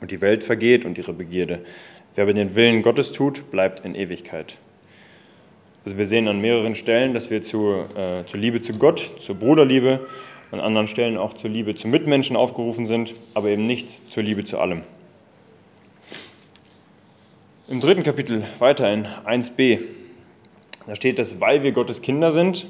Und 0.00 0.12
die 0.12 0.20
Welt 0.20 0.44
vergeht 0.44 0.84
und 0.84 0.96
ihre 0.98 1.12
Begierde. 1.12 1.64
Wer 2.14 2.22
aber 2.22 2.32
den 2.32 2.54
Willen 2.54 2.82
Gottes 2.82 3.10
tut, 3.10 3.50
bleibt 3.50 3.84
in 3.84 3.96
Ewigkeit. 3.96 4.56
Also 5.84 5.98
wir 5.98 6.06
sehen 6.06 6.28
an 6.28 6.40
mehreren 6.40 6.76
Stellen, 6.76 7.12
dass 7.12 7.28
wir 7.28 7.42
zu, 7.42 7.86
äh, 7.96 8.24
zur 8.24 8.38
Liebe 8.38 8.60
zu 8.60 8.74
Gott, 8.74 9.14
zur 9.18 9.34
Bruderliebe, 9.34 10.06
an 10.52 10.60
anderen 10.60 10.86
Stellen 10.86 11.16
auch 11.16 11.34
zur 11.34 11.50
Liebe 11.50 11.74
zu 11.74 11.88
Mitmenschen 11.88 12.36
aufgerufen 12.36 12.86
sind, 12.86 13.16
aber 13.34 13.48
eben 13.48 13.62
nicht 13.62 14.12
zur 14.12 14.22
Liebe 14.22 14.44
zu 14.44 14.60
allem. 14.60 14.82
Im 17.70 17.78
dritten 17.78 18.02
Kapitel 18.02 18.42
weiter 18.58 18.92
in 18.92 19.06
1b, 19.06 19.78
da 20.88 20.96
steht, 20.96 21.20
dass 21.20 21.40
weil 21.40 21.62
wir 21.62 21.70
Gottes 21.70 22.02
Kinder 22.02 22.32
sind, 22.32 22.66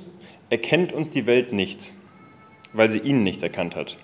erkennt 0.50 0.92
uns 0.92 1.10
die 1.10 1.24
Welt 1.24 1.54
nicht, 1.54 1.94
weil 2.74 2.90
sie 2.90 2.98
ihn 2.98 3.22
nicht 3.22 3.42
erkannt 3.42 3.76
hat. 3.76 3.96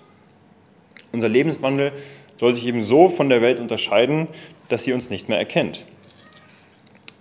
Unser 1.11 1.29
Lebenswandel 1.29 1.91
soll 2.37 2.55
sich 2.55 2.65
eben 2.65 2.81
so 2.81 3.09
von 3.09 3.29
der 3.29 3.41
Welt 3.41 3.59
unterscheiden, 3.59 4.27
dass 4.69 4.85
sie 4.85 4.93
uns 4.93 5.11
nicht 5.11 5.29
mehr 5.29 5.37
erkennt. 5.37 5.85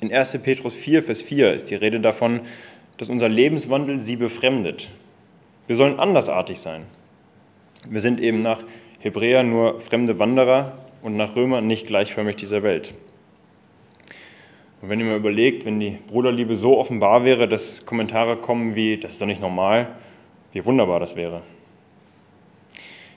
In 0.00 0.11
1. 0.11 0.38
Petrus 0.38 0.75
4, 0.75 1.02
Vers 1.02 1.21
4 1.21 1.52
ist 1.52 1.68
die 1.68 1.75
Rede 1.75 2.00
davon, 2.00 2.40
dass 2.97 3.11
unser 3.11 3.28
Lebenswandel 3.28 4.02
sie 4.02 4.16
befremdet. 4.16 4.88
Wir 5.66 5.76
sollen 5.76 6.00
andersartig 6.00 6.61
sein. 6.61 6.85
Wir 7.87 8.00
sind 8.00 8.23
eben 8.23 8.40
nach 8.40 8.62
Hebräer 9.00 9.42
nur 9.42 9.80
fremde 9.80 10.18
Wanderer 10.18 10.78
und 11.02 11.18
nach 11.18 11.37
Römer 11.37 11.61
nicht 11.61 11.87
gleichförmig 11.87 12.37
dieser 12.37 12.62
Welt. 12.62 12.95
Und 14.83 14.90
wenn 14.90 15.00
ihr 15.00 15.06
mal 15.06 15.16
überlegt, 15.16 15.64
wenn 15.64 15.80
die 15.80 15.99
Bruderliebe 16.06 16.56
so 16.56 16.78
offenbar 16.78 17.25
wäre, 17.25 17.49
dass 17.49 17.87
Kommentare 17.87 18.37
kommen 18.37 18.75
wie, 18.75 18.99
das 18.99 19.14
ist 19.14 19.23
doch 19.23 19.26
nicht 19.26 19.40
normal, 19.40 19.88
wie 20.52 20.64
wunderbar 20.64 21.00
das 21.00 21.16
wäre. 21.16 21.42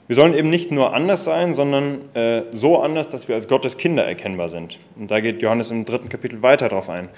Wir 0.06 0.16
sollen 0.16 0.34
eben 0.34 0.50
nicht 0.50 0.72
nur 0.72 0.92
anders 0.92 1.22
sein, 1.22 1.54
sondern 1.54 1.98
äh, 2.14 2.42
so 2.50 2.80
anders, 2.80 3.08
dass 3.08 3.28
wir 3.28 3.36
als 3.36 3.46
Gottes 3.46 3.76
Kinder 3.76 4.04
erkennbar 4.04 4.48
sind. 4.48 4.80
Und 4.96 5.10
da 5.10 5.20
geht 5.20 5.40
Johannes 5.40 5.70
im 5.70 5.84
dritten 5.84 6.08
Kapitel 6.08 6.42
weiter 6.42 6.68
darauf 6.68 6.88
ein. 6.88 7.08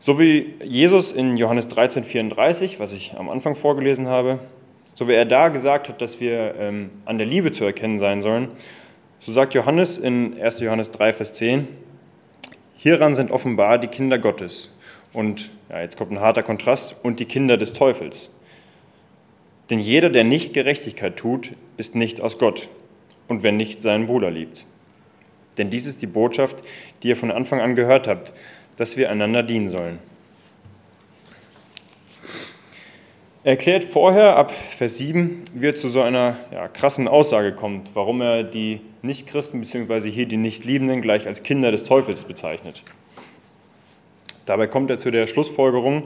So 0.00 0.18
wie 0.18 0.54
Jesus 0.62 1.12
in 1.12 1.36
Johannes 1.36 1.68
13, 1.68 2.04
34, 2.04 2.80
was 2.80 2.92
ich 2.92 3.14
am 3.16 3.30
Anfang 3.30 3.54
vorgelesen 3.54 4.06
habe, 4.06 4.38
so 4.94 5.08
wie 5.08 5.14
er 5.14 5.24
da 5.24 5.48
gesagt 5.48 5.88
hat, 5.88 6.02
dass 6.02 6.20
wir 6.20 6.56
ähm, 6.58 6.90
an 7.06 7.16
der 7.16 7.26
Liebe 7.26 7.52
zu 7.52 7.64
erkennen 7.64 7.98
sein 7.98 8.20
sollen, 8.20 8.48
so 9.18 9.32
sagt 9.32 9.54
Johannes 9.54 9.96
in 9.96 10.38
1. 10.38 10.60
Johannes 10.60 10.90
3, 10.90 11.14
Vers 11.14 11.34
10, 11.34 11.68
Hieran 12.82 13.14
sind 13.14 13.30
offenbar 13.30 13.76
die 13.76 13.88
Kinder 13.88 14.18
Gottes 14.18 14.70
und, 15.12 15.50
ja, 15.68 15.82
jetzt 15.82 15.98
kommt 15.98 16.12
ein 16.12 16.20
harter 16.20 16.42
Kontrast, 16.42 16.96
und 17.02 17.20
die 17.20 17.26
Kinder 17.26 17.58
des 17.58 17.74
Teufels. 17.74 18.30
Denn 19.68 19.80
jeder, 19.80 20.08
der 20.08 20.24
nicht 20.24 20.54
Gerechtigkeit 20.54 21.18
tut, 21.18 21.52
ist 21.76 21.94
nicht 21.94 22.22
aus 22.22 22.38
Gott 22.38 22.70
und 23.28 23.42
wenn 23.42 23.58
nicht 23.58 23.82
seinen 23.82 24.06
Bruder 24.06 24.30
liebt. 24.30 24.64
Denn 25.58 25.68
dies 25.68 25.86
ist 25.86 26.00
die 26.00 26.06
Botschaft, 26.06 26.62
die 27.02 27.08
ihr 27.08 27.16
von 27.16 27.30
Anfang 27.30 27.60
an 27.60 27.74
gehört 27.74 28.08
habt, 28.08 28.32
dass 28.76 28.96
wir 28.96 29.10
einander 29.10 29.42
dienen 29.42 29.68
sollen. 29.68 29.98
Er 33.42 33.52
erklärt 33.52 33.84
vorher 33.84 34.36
ab 34.36 34.52
Vers 34.52 34.98
7, 34.98 35.42
wie 35.54 35.68
er 35.68 35.74
zu 35.74 35.88
so 35.88 36.02
einer 36.02 36.36
ja, 36.52 36.68
krassen 36.68 37.08
Aussage 37.08 37.54
kommt, 37.54 37.92
warum 37.94 38.20
er 38.20 38.42
die 38.42 38.82
Nichtchristen 39.00 39.62
bzw. 39.62 40.10
hier 40.10 40.26
die 40.26 40.36
Nichtliebenden 40.36 41.00
gleich 41.00 41.26
als 41.26 41.42
Kinder 41.42 41.72
des 41.72 41.84
Teufels 41.84 42.26
bezeichnet. 42.26 42.82
Dabei 44.44 44.66
kommt 44.66 44.90
er 44.90 44.98
zu 44.98 45.10
der 45.10 45.26
Schlussfolgerung, 45.26 46.02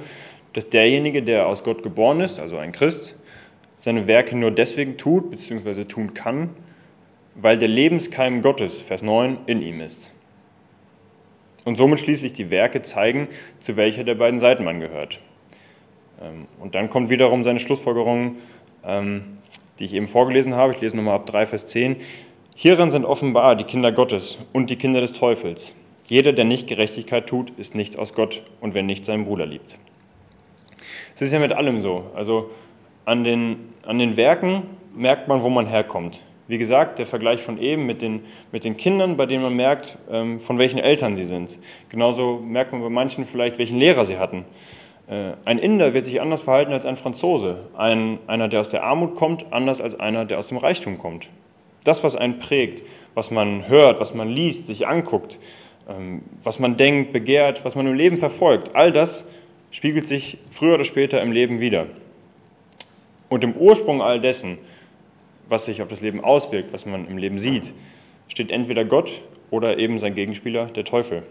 dass 0.53 0.69
derjenige, 0.69 1.25
der 1.25 1.49
aus 1.49 1.65
Gott 1.65 1.83
geboren 1.83 2.21
ist, 2.21 2.39
also 2.39 2.57
ein 2.57 2.71
Christ, 2.71 3.17
seine 3.75 4.07
Werke 4.07 4.37
nur 4.37 4.53
deswegen 4.53 4.97
tut 4.97 5.33
bzw. 5.33 5.87
tun 5.87 6.15
kann, 6.15 6.51
weil 7.35 7.59
der 7.59 7.67
Lebenskeim 7.67 8.43
Gottes, 8.43 8.81
Vers 8.81 9.03
9, 9.03 9.39
in 9.47 9.61
ihm 9.61 9.81
ist. 9.81 10.13
Und 11.65 11.75
somit 11.75 11.99
schließlich 11.99 12.33
die 12.33 12.51
Werke 12.51 12.83
zeigen, 12.83 13.27
zu 13.59 13.77
welcher 13.77 14.05
der 14.05 14.15
beiden 14.15 14.39
Seiten 14.39 14.63
man 14.63 14.79
gehört. 14.79 15.19
Ähm, 16.21 16.47
und 16.61 16.75
dann 16.75 16.91
kommt 16.91 17.11
wiederum 17.11 17.45
seine 17.45 17.59
Schlussfolgerung, 17.59 18.37
ähm, 18.85 19.39
die 19.79 19.85
ich 19.85 19.95
eben 19.95 20.09
vorgelesen 20.09 20.55
habe. 20.55 20.73
Ich 20.73 20.81
lese 20.81 20.97
nochmal 20.97 21.17
ab 21.17 21.27
3, 21.27 21.47
Vers 21.47 21.67
10. 21.69 21.97
Hieran 22.57 22.91
sind 22.91 23.05
offenbar 23.05 23.57
die 23.57 23.65
Kinder 23.65 23.93
Gottes 23.93 24.39
und 24.53 24.71
die 24.71 24.77
Kinder 24.77 25.01
des 25.01 25.13
Teufels. 25.13 25.75
Jeder, 26.07 26.33
der 26.33 26.45
nicht 26.45 26.69
Gerechtigkeit 26.69 27.27
tut, 27.27 27.51
ist 27.57 27.75
nicht 27.75 27.99
aus 27.99 28.15
Gott 28.15 28.43
und 28.61 28.75
wer 28.75 28.83
nicht 28.83 29.05
seinen 29.05 29.25
Bruder 29.25 29.47
liebt. 29.47 29.79
Es 31.15 31.23
ist 31.23 31.33
ja 31.33 31.39
mit 31.39 31.53
allem 31.53 31.81
so. 31.81 32.11
Also 32.15 32.51
an 33.05 33.25
den, 33.25 33.73
an 33.85 33.99
den 33.99 34.17
Werken 34.17 34.65
merkt 34.95 35.29
man, 35.29 35.43
wo 35.43 35.49
man 35.49 35.67
herkommt. 35.67 36.23
Wie 36.47 36.59
gesagt, 36.59 36.99
der 36.99 37.07
Vergleich 37.07 37.41
von 37.41 37.57
eben 37.59 37.87
mit 37.87 38.03
den, 38.03 38.21
mit 38.53 38.65
den 38.65 38.77
Kindern, 38.77 39.17
bei 39.17 39.25
denen 39.25 39.43
man 39.43 39.55
merkt, 39.55 39.99
ähm, 40.11 40.39
von 40.39 40.59
welchen 40.59 40.79
Eltern 40.79 41.17
sie 41.17 41.25
sind. 41.25 41.59
Genauso 41.89 42.39
merkt 42.39 42.73
man 42.73 42.83
bei 42.83 42.91
manchen 42.91 43.25
vielleicht, 43.25 43.59
welchen 43.59 43.79
Lehrer 43.79 44.05
sie 44.05 44.19
hatten. 44.19 44.45
Äh, 45.09 45.33
ein 45.45 45.59
Inder 45.59 45.95
wird 45.95 46.05
sich 46.05 46.21
anders 46.21 46.43
verhalten 46.43 46.73
als 46.73 46.87
ein 46.87 46.97
Franzose. 46.97 47.67
Ein, 47.77 48.19
einer, 48.27 48.49
der 48.49 48.61
aus 48.61 48.71
der 48.71 48.85
Armut 48.85 49.17
kommt, 49.17 49.53
anders 49.53 49.81
als 49.81 49.99
einer, 49.99 50.25
der 50.25 50.39
aus 50.39 50.49
dem 50.49 50.59
Reichtum 50.59 50.99
kommt. 50.99 51.29
Das, 51.85 52.03
was 52.03 52.17
einen 52.17 52.39
prägt, 52.39 52.83
was 53.15 53.31
man 53.31 53.69
hört, 53.69 54.01
was 54.01 54.15
man 54.15 54.29
liest, 54.29 54.67
sich 54.67 54.87
anguckt, 54.87 55.39
ähm, 55.89 56.23
was 56.43 56.59
man 56.59 56.77
denkt, 56.77 57.13
begehrt, 57.13 57.65
was 57.65 57.75
man 57.75 57.87
im 57.87 57.95
Leben 57.95 58.17
verfolgt, 58.17 58.75
all 58.75 58.91
das 58.93 59.27
spiegelt 59.71 60.07
sich 60.07 60.39
früher 60.51 60.75
oder 60.75 60.85
später 60.85 61.21
im 61.21 61.33
Leben 61.33 61.61
wieder. 61.61 61.87
Und 63.29 63.43
im 63.43 63.55
Ursprung 63.55 64.01
all 64.01 64.21
dessen, 64.21 64.59
was 65.49 65.65
sich 65.65 65.83
auf 65.83 65.89
das 65.89 66.01
Leben 66.01 66.23
auswirkt, 66.23 66.73
was 66.73 66.87
man 66.87 67.09
im 67.09 67.19
Leben 67.19 67.39
sieht, 67.39 67.75
steht 68.29 68.51
entweder 68.51 68.85
Gott 68.85 69.23
oder 69.51 69.79
eben 69.79 69.99
sein 69.99 70.15
Gegenspieler, 70.15 70.67
der 70.67 70.85
Teufel. 70.85 71.25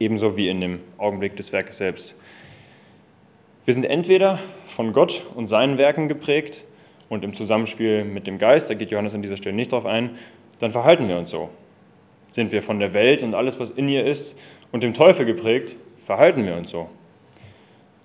Ebenso 0.00 0.36
wie 0.36 0.48
in 0.48 0.60
dem 0.60 0.80
Augenblick 0.96 1.36
des 1.36 1.52
Werkes 1.52 1.76
selbst. 1.76 2.16
Wir 3.68 3.74
sind 3.74 3.84
entweder 3.84 4.38
von 4.66 4.94
Gott 4.94 5.26
und 5.34 5.46
seinen 5.46 5.76
Werken 5.76 6.08
geprägt 6.08 6.64
und 7.10 7.22
im 7.22 7.34
Zusammenspiel 7.34 8.02
mit 8.02 8.26
dem 8.26 8.38
Geist, 8.38 8.70
da 8.70 8.72
geht 8.72 8.90
Johannes 8.90 9.14
an 9.14 9.20
dieser 9.20 9.36
Stelle 9.36 9.54
nicht 9.54 9.72
drauf 9.72 9.84
ein, 9.84 10.16
dann 10.58 10.72
verhalten 10.72 11.06
wir 11.06 11.18
uns 11.18 11.30
so. 11.30 11.50
Sind 12.28 12.50
wir 12.50 12.62
von 12.62 12.78
der 12.78 12.94
Welt 12.94 13.22
und 13.22 13.34
alles, 13.34 13.60
was 13.60 13.68
in 13.68 13.90
ihr 13.90 14.06
ist, 14.06 14.38
und 14.72 14.82
dem 14.82 14.94
Teufel 14.94 15.26
geprägt, 15.26 15.76
verhalten 16.02 16.46
wir 16.46 16.56
uns 16.56 16.70
so. 16.70 16.88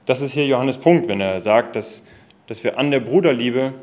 Das 0.05 0.19
ist 0.19 0.33
hier 0.33 0.45
Johannes 0.47 0.77
Punkt, 0.77 1.07
wenn 1.07 1.21
er 1.21 1.39
sagt, 1.39 1.77
dass, 1.77 2.05
dass 2.47 2.65
wir 2.65 2.77
an 2.77 2.91
der 2.91 2.99
Bruderliebe 2.99 3.73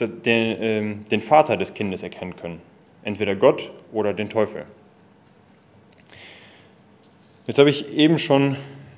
den, 0.00 0.62
äh, 0.62 0.96
den 1.12 1.20
Vater 1.20 1.56
des 1.56 1.74
Kindes 1.74 2.02
erkennen 2.02 2.34
können. 2.34 2.60
Entweder 3.04 3.36
Gott 3.36 3.70
oder 3.92 4.14
den 4.14 4.30
Teufel. 4.30 4.64
Jetzt 7.46 7.60
habe 7.60 7.70
ich 7.70 7.92
eben 7.96 8.18
schon 8.18 8.56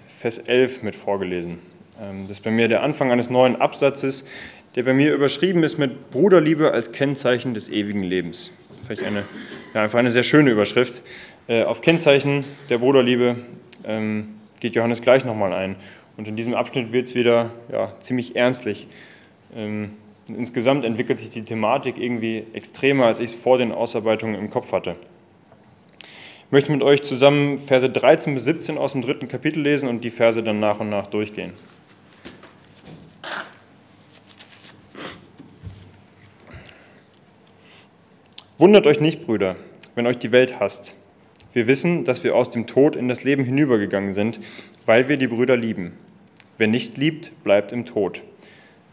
Vers 0.09 0.39
11 0.39 0.83
mit 0.83 0.97
vorgelesen. 0.97 1.75
Ähm, 2.00 2.29
das 2.29 2.38
ist 2.38 2.45
bei 2.45 2.50
mir 2.50 2.69
der 2.69 2.83
Anfang 2.83 3.11
eines 3.11 3.31
neuen 3.31 3.57
Absatzes, 3.57 4.26
der 4.75 4.83
bei 4.83 4.93
mir 4.93 5.15
überschrieben 5.15 5.62
ist 5.62 5.79
mit 5.79 6.11
Bruderliebe 6.11 6.73
als 6.73 6.93
Kennzeichen 6.93 7.55
des 7.55 7.69
ewigen 7.69 8.03
Lebens. 8.03 8.53
Vielleicht 8.85 9.05
eine, 9.05 9.25
ja, 9.75 9.83
einfach 9.83 9.99
eine 9.99 10.11
sehr 10.11 10.23
schöne 10.23 10.50
Überschrift. 10.50 11.03
Äh, 11.49 11.65
auf 11.65 11.81
Kennzeichen 11.81 12.45
der 12.69 12.79
Bruderliebe 12.79 13.37
ähm, 13.85 14.35
geht 14.61 14.76
Johannes 14.76 15.03
gleich 15.03 15.25
nochmal 15.25 15.53
ein. 15.53 15.76
Und 16.17 16.29
in 16.29 16.37
diesem 16.37 16.55
Abschnitt 16.55 16.93
wird 16.93 17.07
es 17.07 17.15
wieder 17.15 17.50
ja, 17.71 17.93
ziemlich 18.00 18.37
ernstlich. 18.37 18.88
Ähm, 19.55 19.93
insgesamt 20.29 20.85
entwickelt 20.85 21.21
sich 21.21 21.31
die 21.31 21.43
Thematik 21.43 21.99
irgendwie 21.99 22.45
extremer, 22.53 23.07
als 23.07 23.21
ich 23.21 23.26
es 23.26 23.35
vor 23.35 23.59
den 23.59 23.73
Ausarbeitungen 23.73 24.38
im 24.38 24.50
Kopf 24.50 24.73
hatte. 24.73 24.97
Ich 26.47 26.53
möchte 26.53 26.71
mit 26.71 26.83
euch 26.83 27.03
zusammen 27.03 27.59
Verse 27.59 27.88
13 27.88 28.35
bis 28.35 28.45
17 28.45 28.79
aus 28.79 28.93
dem 28.93 29.03
dritten 29.03 29.26
Kapitel 29.26 29.61
lesen 29.61 29.88
und 29.88 30.05
die 30.05 30.11
Verse 30.11 30.43
dann 30.43 30.61
nach 30.61 30.81
und 30.81 30.88
nach 30.88 31.09
durchgehen. 31.09 31.53
Wundert 38.59 38.87
euch 38.87 39.01
nicht, 39.01 39.27
Brüder, 39.27 39.57
wenn 39.97 40.07
euch 40.07 40.17
die 40.17 40.33
Welt 40.33 40.61
hasst. 40.61 40.97
Wir 41.53 41.67
wissen, 41.67 42.05
dass 42.05 42.25
wir 42.25 42.35
aus 42.35 42.49
dem 42.49 42.67
Tod 42.67 42.97
in 42.97 43.07
das 43.07 43.23
Leben 43.23 43.45
hinübergegangen 43.45 44.15
sind, 44.15 44.41
weil 44.87 45.11
wir 45.11 45.19
die 45.19 45.27
Brüder 45.27 45.59
lieben. 45.59 45.93
Wer 46.57 46.67
nicht 46.67 46.97
liebt, 46.97 47.33
bleibt 47.45 47.73
im 47.73 47.85
Tod. 47.85 48.23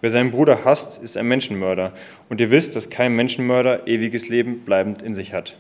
Wer 0.02 0.10
seinen 0.10 0.32
Bruder 0.32 0.66
hasst, 0.66 1.02
ist 1.02 1.16
ein 1.16 1.28
Menschenmörder. 1.28 1.94
Und 2.28 2.42
ihr 2.42 2.52
wisst, 2.52 2.76
dass 2.76 2.90
kein 2.90 3.16
Menschenmörder 3.16 3.88
ewiges 3.88 4.28
Leben 4.28 4.66
bleibend 4.66 5.02
in 5.02 5.16
sich 5.16 5.32
hat. 5.32 5.56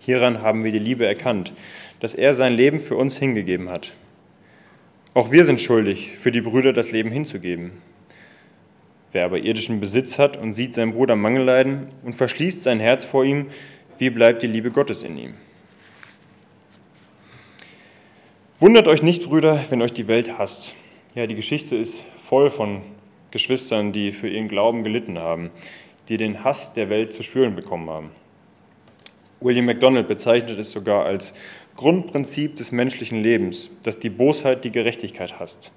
Hieran 0.00 0.42
haben 0.42 0.64
wir 0.64 0.72
die 0.72 0.80
Liebe 0.80 1.06
erkannt, 1.06 1.52
dass 2.00 2.16
er 2.16 2.34
sein 2.34 2.54
Leben 2.54 2.80
für 2.80 2.96
uns 2.96 3.18
hingegeben 3.18 3.70
hat. 3.70 3.92
Auch 5.14 5.30
wir 5.30 5.44
sind 5.44 5.60
schuldig, 5.60 6.16
für 6.16 6.32
die 6.32 6.40
Brüder 6.40 6.72
das 6.72 6.90
Leben 6.90 7.12
hinzugeben. 7.12 7.70
Wer 9.12 9.24
aber 9.24 9.38
irdischen 9.38 9.80
Besitz 9.80 10.18
hat 10.18 10.36
und 10.36 10.52
sieht 10.52 10.74
seinen 10.74 10.92
Bruder 10.92 11.16
Mangel 11.16 11.42
leiden 11.42 11.88
und 12.04 12.14
verschließt 12.14 12.62
sein 12.62 12.80
Herz 12.80 13.04
vor 13.04 13.24
ihm, 13.24 13.46
wie 13.98 14.10
bleibt 14.10 14.42
die 14.42 14.46
Liebe 14.46 14.70
Gottes 14.70 15.02
in 15.02 15.18
ihm? 15.18 15.34
Wundert 18.60 18.88
euch 18.88 19.02
nicht, 19.02 19.24
Brüder, 19.24 19.64
wenn 19.70 19.82
euch 19.82 19.92
die 19.92 20.06
Welt 20.06 20.38
hasst. 20.38 20.74
Ja, 21.14 21.26
die 21.26 21.34
Geschichte 21.34 21.76
ist 21.76 22.04
voll 22.16 22.50
von 22.50 22.82
Geschwistern, 23.30 23.92
die 23.92 24.12
für 24.12 24.28
ihren 24.28 24.48
Glauben 24.48 24.84
gelitten 24.84 25.18
haben, 25.18 25.50
die 26.08 26.16
den 26.16 26.44
Hass 26.44 26.72
der 26.72 26.88
Welt 26.88 27.12
zu 27.12 27.22
spüren 27.22 27.56
bekommen 27.56 27.88
haben. 27.88 28.10
William 29.40 29.64
MacDonald 29.64 30.06
bezeichnet 30.06 30.58
es 30.58 30.70
sogar 30.70 31.06
als 31.06 31.34
Grundprinzip 31.76 32.56
des 32.56 32.72
menschlichen 32.72 33.22
Lebens, 33.22 33.70
dass 33.82 33.98
die 33.98 34.10
Bosheit 34.10 34.64
die 34.64 34.72
Gerechtigkeit 34.72 35.40
hasst. 35.40 35.72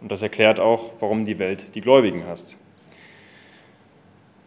Und 0.00 0.10
das 0.10 0.22
erklärt 0.22 0.60
auch, 0.60 0.92
warum 1.00 1.24
die 1.24 1.38
Welt 1.38 1.74
die 1.74 1.80
Gläubigen 1.80 2.26
hasst. 2.26 2.58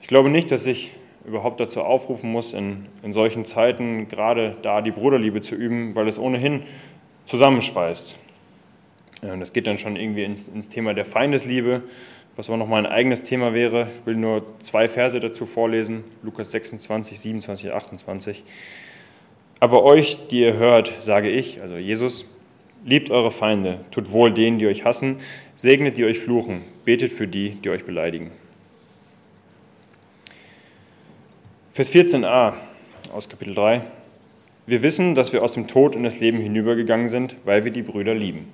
Ich 0.01 0.07
glaube 0.07 0.29
nicht, 0.29 0.51
dass 0.51 0.65
ich 0.65 0.95
überhaupt 1.25 1.59
dazu 1.59 1.81
aufrufen 1.81 2.31
muss, 2.31 2.53
in, 2.53 2.87
in 3.03 3.13
solchen 3.13 3.45
Zeiten 3.45 4.07
gerade 4.07 4.57
da 4.61 4.81
die 4.81 4.91
Bruderliebe 4.91 5.41
zu 5.41 5.55
üben, 5.55 5.95
weil 5.95 6.07
es 6.07 6.17
ohnehin 6.17 6.63
zusammenschweißt. 7.25 8.17
Das 9.21 9.53
geht 9.53 9.67
dann 9.67 9.77
schon 9.77 9.95
irgendwie 9.95 10.23
ins, 10.23 10.47
ins 10.47 10.69
Thema 10.69 10.93
der 10.93 11.05
Feindesliebe, 11.05 11.83
was 12.35 12.49
aber 12.49 12.57
nochmal 12.57 12.85
ein 12.85 12.91
eigenes 12.91 13.21
Thema 13.23 13.53
wäre. 13.53 13.87
Ich 13.99 14.05
will 14.05 14.15
nur 14.15 14.43
zwei 14.59 14.87
Verse 14.87 15.19
dazu 15.19 15.45
vorlesen, 15.45 16.05
Lukas 16.23 16.51
26, 16.51 17.19
27, 17.19 17.73
28. 17.73 18.43
Aber 19.59 19.83
euch, 19.83 20.27
die 20.27 20.39
ihr 20.39 20.53
hört, 20.53 20.93
sage 20.99 21.29
ich, 21.29 21.61
also 21.61 21.75
Jesus, 21.75 22.25
Liebt 22.85 23.11
eure 23.11 23.31
Feinde, 23.31 23.81
tut 23.91 24.11
wohl 24.11 24.33
denen, 24.33 24.57
die 24.57 24.67
euch 24.67 24.85
hassen, 24.85 25.17
segnet 25.55 25.97
die 25.97 26.05
euch 26.05 26.19
fluchen, 26.19 26.61
betet 26.85 27.11
für 27.11 27.27
die, 27.27 27.51
die 27.51 27.69
euch 27.69 27.85
beleidigen. 27.85 28.31
Vers 31.73 31.93
14a 31.93 32.53
aus 33.13 33.27
Kapitel 33.27 33.53
3. 33.53 33.81
Wir 34.65 34.83
wissen, 34.83 35.15
dass 35.15 35.33
wir 35.33 35.43
aus 35.43 35.53
dem 35.53 35.67
Tod 35.67 35.95
in 35.95 36.03
das 36.03 36.19
Leben 36.19 36.39
hinübergegangen 36.39 37.07
sind, 37.07 37.35
weil 37.43 37.65
wir 37.65 37.71
die 37.71 37.81
Brüder 37.81 38.13
lieben. 38.13 38.47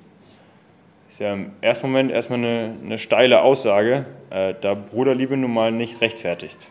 Das 1.06 1.16
ist 1.16 1.20
ja 1.20 1.34
im 1.34 1.52
ersten 1.62 1.88
Moment 1.88 2.12
erstmal 2.12 2.40
eine, 2.40 2.76
eine 2.84 2.98
steile 2.98 3.42
Aussage, 3.42 4.06
äh, 4.32 4.54
da 4.60 4.74
Bruderliebe 4.74 5.38
nun 5.38 5.54
mal 5.54 5.72
nicht 5.72 6.02
rechtfertigt. 6.02 6.70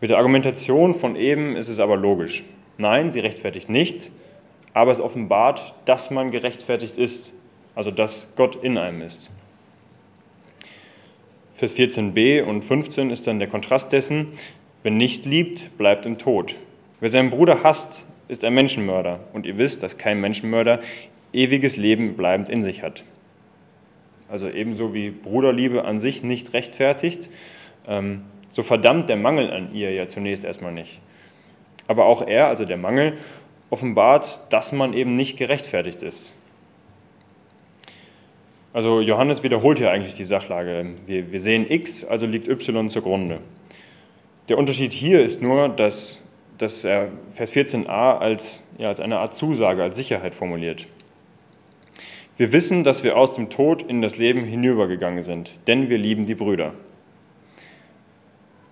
Mit 0.00 0.10
der 0.10 0.18
Argumentation 0.18 0.94
von 0.94 1.16
eben 1.16 1.56
ist 1.56 1.68
es 1.68 1.80
aber 1.80 1.96
logisch. 1.96 2.44
Nein, 2.78 3.10
sie 3.10 3.20
rechtfertigt 3.20 3.68
nicht, 3.68 4.12
aber 4.76 4.90
es 4.90 5.00
offenbart, 5.00 5.72
dass 5.86 6.10
man 6.10 6.30
gerechtfertigt 6.30 6.98
ist, 6.98 7.32
also 7.74 7.90
dass 7.90 8.28
Gott 8.36 8.62
in 8.62 8.76
einem 8.76 9.00
ist. 9.00 9.30
Vers 11.54 11.74
14b 11.74 12.42
und 12.42 12.62
15 12.62 13.08
ist 13.08 13.26
dann 13.26 13.38
der 13.38 13.48
Kontrast 13.48 13.90
dessen, 13.90 14.32
wer 14.82 14.92
nicht 14.92 15.24
liebt, 15.24 15.78
bleibt 15.78 16.04
im 16.04 16.18
Tod. 16.18 16.56
Wer 17.00 17.08
seinen 17.08 17.30
Bruder 17.30 17.62
hasst, 17.62 18.04
ist 18.28 18.44
ein 18.44 18.52
Menschenmörder 18.52 19.20
und 19.32 19.46
ihr 19.46 19.56
wisst, 19.56 19.82
dass 19.82 19.96
kein 19.96 20.20
Menschenmörder 20.20 20.80
ewiges 21.32 21.78
Leben 21.78 22.14
bleibend 22.14 22.50
in 22.50 22.62
sich 22.62 22.82
hat. 22.82 23.02
Also 24.28 24.46
ebenso 24.46 24.92
wie 24.92 25.08
Bruderliebe 25.08 25.86
an 25.86 25.98
sich 25.98 26.22
nicht 26.22 26.52
rechtfertigt, 26.52 27.30
ähm, 27.88 28.24
so 28.52 28.62
verdammt 28.62 29.08
der 29.08 29.16
Mangel 29.16 29.50
an 29.50 29.74
ihr 29.74 29.90
ja 29.92 30.06
zunächst 30.06 30.44
erstmal 30.44 30.72
nicht. 30.72 31.00
Aber 31.86 32.04
auch 32.04 32.26
er, 32.26 32.48
also 32.48 32.66
der 32.66 32.76
Mangel, 32.76 33.16
offenbart, 33.70 34.40
dass 34.50 34.72
man 34.72 34.92
eben 34.92 35.16
nicht 35.16 35.36
gerechtfertigt 35.36 36.02
ist. 36.02 36.34
Also 38.72 39.00
Johannes 39.00 39.42
wiederholt 39.42 39.78
hier 39.78 39.90
eigentlich 39.90 40.16
die 40.16 40.24
Sachlage. 40.24 40.90
Wir, 41.06 41.32
wir 41.32 41.40
sehen 41.40 41.64
x, 41.66 42.04
also 42.04 42.26
liegt 42.26 42.46
y 42.46 42.90
zugrunde. 42.90 43.40
Der 44.48 44.58
Unterschied 44.58 44.92
hier 44.92 45.24
ist 45.24 45.40
nur, 45.40 45.68
dass, 45.68 46.22
dass 46.58 46.84
er 46.84 47.08
Vers 47.32 47.54
14a 47.54 48.18
als, 48.18 48.62
ja, 48.78 48.88
als 48.88 49.00
eine 49.00 49.18
Art 49.18 49.34
Zusage, 49.34 49.82
als 49.82 49.96
Sicherheit 49.96 50.34
formuliert. 50.34 50.86
Wir 52.36 52.52
wissen, 52.52 52.84
dass 52.84 53.02
wir 53.02 53.16
aus 53.16 53.32
dem 53.32 53.48
Tod 53.48 53.80
in 53.80 54.02
das 54.02 54.18
Leben 54.18 54.44
hinübergegangen 54.44 55.22
sind, 55.22 55.54
denn 55.66 55.88
wir 55.88 55.96
lieben 55.96 56.26
die 56.26 56.34
Brüder. 56.34 56.74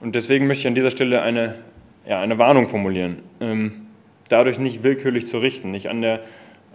Und 0.01 0.15
deswegen 0.15 0.47
möchte 0.47 0.61
ich 0.61 0.67
an 0.67 0.75
dieser 0.75 0.91
Stelle 0.91 1.23
eine, 1.23 1.55
ja, 2.07 2.21
eine 2.21 2.37
Warnung 2.37 2.69
formulieren. 2.69 3.23
Ähm, 3.41 3.84
dadurch 4.29 4.59
nicht 4.59 4.83
willkürlich 4.83 5.27
zu 5.27 5.39
richten, 5.39 5.71
nicht 5.71 5.89
an 5.89 6.01
der, 6.01 6.21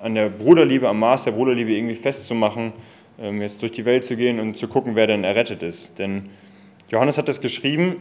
an 0.01 0.15
der 0.15 0.29
Bruderliebe, 0.29 0.87
am 0.87 0.99
Maß 0.99 1.25
der 1.25 1.31
Bruderliebe 1.31 1.71
irgendwie 1.71 1.95
festzumachen, 1.95 2.73
ähm, 3.19 3.41
jetzt 3.41 3.61
durch 3.61 3.71
die 3.71 3.85
Welt 3.85 4.05
zu 4.05 4.15
gehen 4.15 4.39
und 4.39 4.57
zu 4.57 4.67
gucken, 4.67 4.95
wer 4.95 5.07
denn 5.07 5.23
errettet 5.23 5.63
ist. 5.63 5.99
Denn 5.99 6.29
Johannes 6.89 7.17
hat 7.17 7.27
das 7.27 7.41
geschrieben 7.41 7.95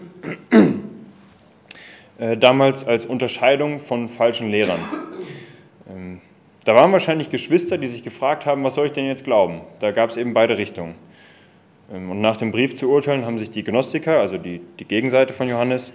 äh, 2.18 2.36
damals 2.36 2.86
als 2.86 3.06
Unterscheidung 3.06 3.80
von 3.80 4.08
falschen 4.08 4.50
Lehrern. 4.50 4.80
Ähm, 5.88 6.20
da 6.64 6.74
waren 6.74 6.92
wahrscheinlich 6.92 7.30
Geschwister, 7.30 7.78
die 7.78 7.86
sich 7.86 8.02
gefragt 8.02 8.46
haben, 8.46 8.62
was 8.64 8.74
soll 8.74 8.86
ich 8.86 8.92
denn 8.92 9.06
jetzt 9.06 9.24
glauben? 9.24 9.62
Da 9.80 9.90
gab 9.90 10.10
es 10.10 10.16
eben 10.16 10.34
beide 10.34 10.58
Richtungen. 10.58 10.94
Ähm, 11.92 12.10
und 12.10 12.20
nach 12.20 12.36
dem 12.36 12.50
Brief 12.50 12.76
zu 12.76 12.90
urteilen 12.90 13.24
haben 13.24 13.38
sich 13.38 13.50
die 13.50 13.62
Gnostiker, 13.62 14.20
also 14.20 14.38
die, 14.38 14.60
die 14.78 14.84
Gegenseite 14.84 15.32
von 15.32 15.48
Johannes, 15.48 15.92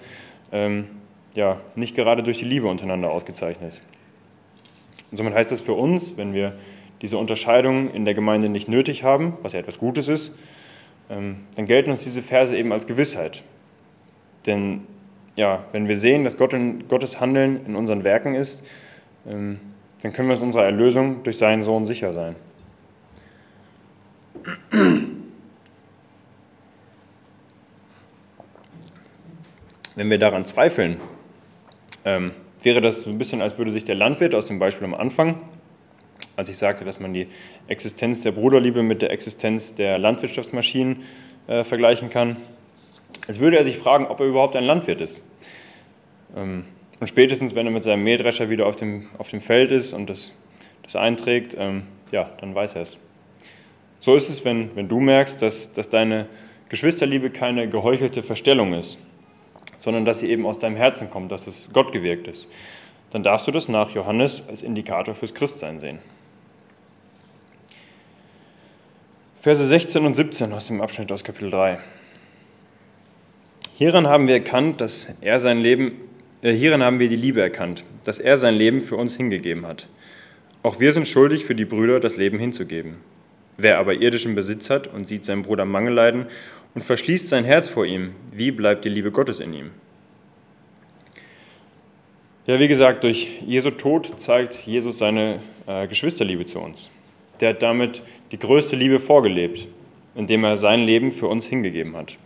ja, 1.36 1.60
nicht 1.76 1.96
gerade 1.96 2.24
durch 2.24 2.40
die 2.40 2.46
Liebe 2.46 2.68
untereinander 2.68 3.10
ausgezeichnet. 3.10 3.82
Und 5.12 5.18
somit 5.18 5.34
heißt 5.34 5.52
das 5.52 5.62
für 5.62 5.74
uns, 5.74 6.18
wenn 6.18 6.34
wir 6.34 6.54
diese 7.02 7.18
Unterscheidung 7.18 7.92
in 7.92 8.06
der 8.06 8.14
Gemeinde 8.14 8.50
nicht 8.50 8.68
nötig 8.68 9.04
haben, 9.04 9.38
was 9.42 9.54
ja 9.54 9.60
etwas 9.60 9.78
Gutes 9.78 10.08
ist, 10.08 10.36
ähm, 11.10 11.38
dann 11.56 11.66
gelten 11.66 11.92
uns 11.92 12.04
diese 12.04 12.22
Verse 12.22 12.56
eben 12.56 12.72
als 12.72 12.88
Gewissheit. 12.88 13.44
Denn 14.46 14.82
ja, 15.36 15.66
wenn 15.72 15.88
wir 15.88 15.98
sehen, 15.98 16.24
dass 16.24 16.38
Gott 16.38 16.54
in, 16.54 16.88
Gottes 16.88 17.20
Handeln 17.20 17.66
in 17.66 17.76
unseren 17.76 18.04
Werken 18.04 18.36
ist, 18.36 18.64
ähm, 19.28 19.60
dann 20.02 20.14
können 20.14 20.28
wir 20.28 20.34
uns 20.34 20.44
unserer 20.44 20.66
Erlösung 20.66 21.24
durch 21.24 21.38
seinen 21.38 21.62
Sohn 21.62 21.86
sicher 21.86 22.14
sein. 22.14 22.36
Wenn 29.96 30.10
wir 30.10 30.18
daran 30.18 30.44
zweifeln, 30.46 30.98
ähm, 32.06 32.32
wäre 32.62 32.82
das 32.82 33.04
so 33.04 33.10
ein 33.10 33.18
bisschen, 33.18 33.42
als 33.42 33.58
würde 33.58 33.72
sich 33.72 33.84
der 33.84 33.96
Landwirt 33.96 34.36
aus 34.36 34.48
dem 34.48 34.60
Beispiel 34.60 34.86
am 34.86 34.94
Anfang, 34.94 35.42
als 36.36 36.50
ich 36.50 36.58
sagte, 36.58 36.86
dass 36.86 37.00
man 37.00 37.14
die 37.14 37.28
Existenz 37.68 38.22
der 38.22 38.32
Bruderliebe 38.32 38.84
mit 38.84 39.02
der 39.02 39.12
Existenz 39.12 39.76
der 39.76 40.00
Landwirtschaftsmaschinen 40.00 41.04
äh, 41.48 41.64
vergleichen 41.64 42.10
kann, 42.10 42.38
als 43.28 43.40
würde 43.40 43.58
er 43.58 43.66
sich 43.66 43.78
fragen, 43.78 44.06
ob 44.06 44.20
er 44.20 44.26
überhaupt 44.26 44.56
ein 44.56 44.64
Landwirt 44.64 45.02
ist. 45.02 45.24
Ähm, 46.36 46.66
und 47.00 47.08
spätestens, 47.08 47.54
wenn 47.54 47.66
er 47.66 47.72
mit 47.72 47.84
seinem 47.84 48.04
Mähdrescher 48.04 48.50
wieder 48.50 48.66
auf 48.66 48.76
dem, 48.76 49.10
auf 49.18 49.30
dem 49.30 49.42
Feld 49.42 49.72
ist 49.72 49.94
und 49.94 50.10
das, 50.10 50.34
das 50.84 50.96
einträgt, 50.96 51.56
ähm, 51.60 51.84
ja, 52.12 52.30
dann 52.40 52.56
weiß 52.56 52.76
er 52.76 52.84
es. 52.84 52.98
So 54.00 54.16
ist 54.16 54.30
es, 54.30 54.44
wenn, 54.46 54.76
wenn 54.76 54.88
du 54.88 55.00
merkst, 55.00 55.42
dass, 55.42 55.74
dass 55.74 55.90
deine 55.90 56.28
Geschwisterliebe 56.70 57.30
keine 57.30 57.70
geheuchelte 57.70 58.24
Verstellung 58.24 58.74
ist, 58.74 59.00
sondern 59.84 60.06
dass 60.06 60.20
sie 60.20 60.30
eben 60.30 60.46
aus 60.46 60.60
deinem 60.60 60.78
Herzen 60.78 61.10
kommt, 61.10 61.30
dass 61.34 61.46
es 61.46 61.68
Gott 61.74 61.92
gewirkt 61.92 62.28
ist, 62.30 62.48
dann 63.12 63.22
darfst 63.22 63.48
du 63.48 63.52
das 63.52 63.68
nach 63.68 63.90
Johannes 63.90 64.42
als 64.48 64.64
Indikator 64.64 65.14
fürs 65.14 65.34
Christsein 65.34 65.82
sehen. 65.82 66.00
Verse 69.42 69.64
16 69.64 70.06
und 70.06 70.14
17 70.14 70.54
aus 70.54 70.68
dem 70.68 70.80
Abschnitt 70.80 71.12
aus 71.12 71.26
Kapitel 71.26 71.50
3. 71.50 71.80
Hieran 73.76 74.08
haben 74.08 74.28
wir 74.28 74.36
erkannt, 74.36 74.80
dass 74.80 75.14
er 75.20 75.42
sein 75.42 75.60
Leben, 75.60 76.00
äh, 76.42 76.54
hieran 76.54 76.82
haben 76.82 77.00
wir 77.00 77.10
die 77.10 77.18
Liebe 77.18 77.42
erkannt, 77.42 77.84
dass 78.06 78.20
er 78.20 78.38
sein 78.38 78.56
Leben 78.56 78.80
für 78.80 78.96
uns 78.96 79.18
hingegeben 79.18 79.68
hat. 79.68 79.90
Auch 80.62 80.80
wir 80.80 80.94
sind 80.94 81.10
schuldig, 81.10 81.44
für 81.44 81.56
die 81.56 81.66
Brüder 81.66 82.00
das 82.00 82.16
Leben 82.16 82.40
hinzugeben. 82.40 82.96
Wer 83.58 83.78
aber 83.78 83.94
irdischen 83.94 84.36
Besitz 84.36 84.70
hat 84.70 84.88
und 84.88 85.08
sieht 85.08 85.26
seinen 85.26 85.44
Bruder 85.44 85.66
Mangel 85.66 85.94
leiden 85.94 86.26
und 86.74 86.82
verschließt 86.82 87.28
sein 87.28 87.46
Herz 87.46 87.68
vor 87.68 87.86
ihm, 87.86 88.16
wie 88.34 88.52
bleibt 88.52 88.86
die 88.86 88.90
Liebe 88.90 89.12
Gottes 89.12 89.40
in 89.40 89.54
ihm? 89.54 89.72
Ja, 92.46 92.60
wie 92.60 92.68
gesagt, 92.68 93.04
durch 93.04 93.42
Jesu 93.46 93.70
Tod 93.70 94.20
zeigt 94.20 94.66
Jesus 94.66 94.98
seine 94.98 95.42
äh, 95.66 95.88
Geschwisterliebe 95.88 96.46
zu 96.46 96.60
uns. 96.60 96.92
Der 97.40 97.50
hat 97.50 97.62
damit 97.62 98.04
die 98.32 98.40
größte 98.40 98.76
Liebe 98.76 99.00
vorgelebt, 99.00 99.68
indem 100.16 100.44
er 100.44 100.58
sein 100.58 100.82
Leben 100.82 101.12
für 101.12 101.28
uns 101.28 101.48
hingegeben 101.48 101.96
hat. 101.96 102.18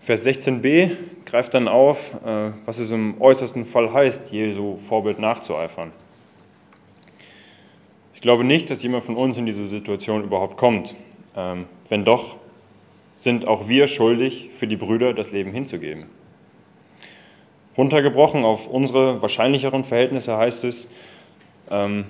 Vers 0.00 0.26
16b 0.26 0.90
greift 1.24 1.54
dann 1.54 1.68
auf, 1.68 2.14
äh, 2.24 2.50
was 2.66 2.78
es 2.78 2.92
im 2.92 3.20
äußersten 3.20 3.64
Fall 3.64 3.92
heißt, 3.92 4.30
Jesu 4.30 4.76
Vorbild 4.76 5.18
nachzueifern. 5.18 5.92
Ich 8.18 8.22
glaube 8.22 8.42
nicht, 8.42 8.68
dass 8.68 8.82
jemand 8.82 9.04
von 9.04 9.14
uns 9.14 9.36
in 9.36 9.46
diese 9.46 9.64
Situation 9.64 10.24
überhaupt 10.24 10.56
kommt. 10.56 10.96
Ähm, 11.36 11.66
wenn 11.88 12.04
doch, 12.04 12.34
sind 13.14 13.46
auch 13.46 13.68
wir 13.68 13.86
schuldig, 13.86 14.50
für 14.52 14.66
die 14.66 14.74
Brüder 14.74 15.14
das 15.14 15.30
Leben 15.30 15.52
hinzugeben. 15.52 16.06
Runtergebrochen 17.76 18.44
auf 18.44 18.66
unsere 18.66 19.22
wahrscheinlicheren 19.22 19.84
Verhältnisse 19.84 20.36
heißt 20.36 20.64
es, 20.64 20.90
ähm, 21.70 22.06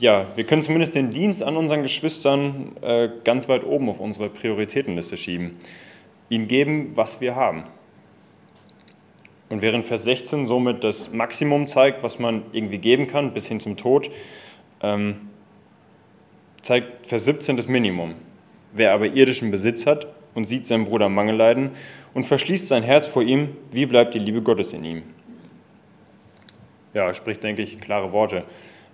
ja, 0.00 0.26
wir 0.34 0.42
können 0.42 0.64
zumindest 0.64 0.96
den 0.96 1.10
Dienst 1.10 1.44
an 1.44 1.56
unseren 1.56 1.82
Geschwistern 1.82 2.72
äh, 2.82 3.08
ganz 3.22 3.48
weit 3.48 3.62
oben 3.62 3.88
auf 3.88 4.00
unsere 4.00 4.28
Prioritätenliste 4.28 5.16
schieben. 5.16 5.58
Ihm 6.28 6.48
geben, 6.48 6.90
was 6.96 7.20
wir 7.20 7.36
haben. 7.36 7.62
Und 9.48 9.62
während 9.62 9.86
Vers 9.86 10.02
16 10.02 10.46
somit 10.46 10.82
das 10.82 11.12
Maximum 11.12 11.68
zeigt, 11.68 12.02
was 12.02 12.18
man 12.18 12.42
irgendwie 12.50 12.78
geben 12.78 13.06
kann, 13.06 13.32
bis 13.32 13.46
hin 13.46 13.60
zum 13.60 13.76
Tod, 13.76 14.10
ähm, 14.82 15.28
zeigt 16.66 17.06
Vers 17.06 17.24
17 17.26 17.56
das 17.56 17.68
Minimum. 17.68 18.16
Wer 18.72 18.92
aber 18.92 19.06
irdischen 19.06 19.52
Besitz 19.52 19.86
hat 19.86 20.08
und 20.34 20.48
sieht 20.48 20.66
seinen 20.66 20.84
Bruder 20.84 21.08
Mangel 21.08 21.36
leiden 21.36 21.70
und 22.12 22.24
verschließt 22.24 22.66
sein 22.66 22.82
Herz 22.82 23.06
vor 23.06 23.22
ihm, 23.22 23.56
wie 23.70 23.86
bleibt 23.86 24.14
die 24.14 24.18
Liebe 24.18 24.42
Gottes 24.42 24.72
in 24.72 24.84
ihm? 24.84 25.02
Ja, 26.92 27.14
spricht, 27.14 27.42
denke 27.44 27.62
ich, 27.62 27.80
klare 27.80 28.10
Worte. 28.10 28.42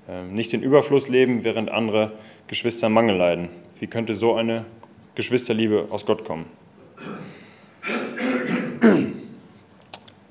Ähm, 0.06 0.35
nicht 0.35 0.52
in 0.52 0.62
Überfluss 0.62 1.08
leben, 1.08 1.44
während 1.44 1.70
andere 1.70 2.12
Geschwister 2.46 2.90
Mangel 2.90 3.16
leiden. 3.16 3.48
Wie 3.78 3.87
könnte 3.87 4.14
so 4.14 4.35
eine 4.35 4.66
Geschwisterliebe 5.14 5.87
aus 5.88 6.04
Gott 6.04 6.24
kommen? 6.24 6.44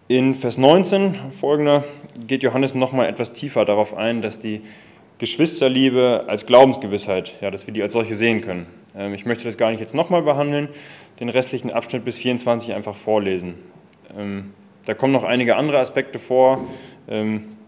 In 0.08 0.36
Vers 0.36 0.58
19 0.58 1.15
folgender 1.32 1.86
geht 2.27 2.43
Johannes 2.43 2.75
nochmal 2.75 3.10
etwas 3.10 3.32
tiefer 3.32 3.65
darauf 3.65 3.95
ein, 3.95 4.21
dass 4.21 4.38
die 4.38 4.62
Geschwisterliebe 5.21 6.23
als 6.25 6.47
Glaubensgewissheit, 6.47 7.36
ja, 7.41 7.51
dass 7.51 7.67
wir 7.67 7.75
die 7.75 7.84
als 7.84 7.93
solche 7.93 8.15
sehen 8.15 8.41
können. 8.41 8.65
Ähm, 8.97 9.13
ich 9.13 9.23
möchte 9.23 9.43
das 9.43 9.55
gar 9.55 9.69
nicht 9.69 9.79
jetzt 9.79 9.93
nochmal 9.93 10.23
behandeln, 10.23 10.67
den 11.19 11.29
restlichen 11.29 11.71
Abschnitt 11.71 12.03
bis 12.03 12.17
24 12.17 12.73
einfach 12.73 12.95
vorlesen. 12.95 13.53
Ähm, 14.17 14.51
da 14.88 14.95
kommen 14.95 15.13
noch 15.13 15.23
einige 15.23 15.57
andere 15.57 15.77
Aspekte 15.77 16.17
vor. 16.17 16.65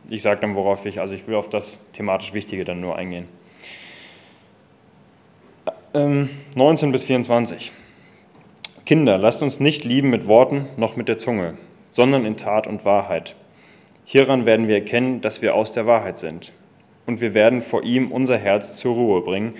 Ich 0.10 0.24
sage 0.24 0.42
dann, 0.42 0.56
worauf 0.56 0.84
ich, 0.88 1.00
also 1.00 1.14
ich 1.14 1.28
will 1.28 1.36
auf 1.36 1.48
das 1.48 1.80
thematisch 1.94 2.34
Wichtige 2.34 2.66
dann 2.66 2.82
nur 2.82 2.96
eingehen. 2.96 3.28
19 5.94 6.28
ähm, 6.56 6.92
bis 6.92 7.04
24. 7.04 7.72
Kinder, 8.84 9.20
lasst 9.20 9.44
uns 9.44 9.60
nicht 9.60 9.84
lieben 9.84 10.10
mit 10.10 10.26
Worten 10.26 10.66
noch 10.76 10.96
mit 10.96 11.08
der 11.08 11.20
Zunge, 11.20 11.54
sondern 11.92 12.26
in 12.26 12.36
Tat 12.36 12.66
und 12.66 12.84
Wahrheit. 12.84 13.36
Hieran 14.06 14.48
werden 14.48 14.68
wir 14.68 14.76
erkennen, 14.76 15.22
dass 15.22 15.44
wir 15.44 15.54
aus 15.54 15.72
der 15.72 15.86
Wahrheit 15.86 16.18
sind. 16.18 16.52
Und 17.06 17.22
wir 17.22 17.34
werden 17.34 17.62
vor 17.62 17.84
ihm 17.84 18.12
unser 18.12 18.38
Herz 18.38 18.78
zur 18.78 18.96
Ruhe 18.96 19.22
bringen, 19.22 19.56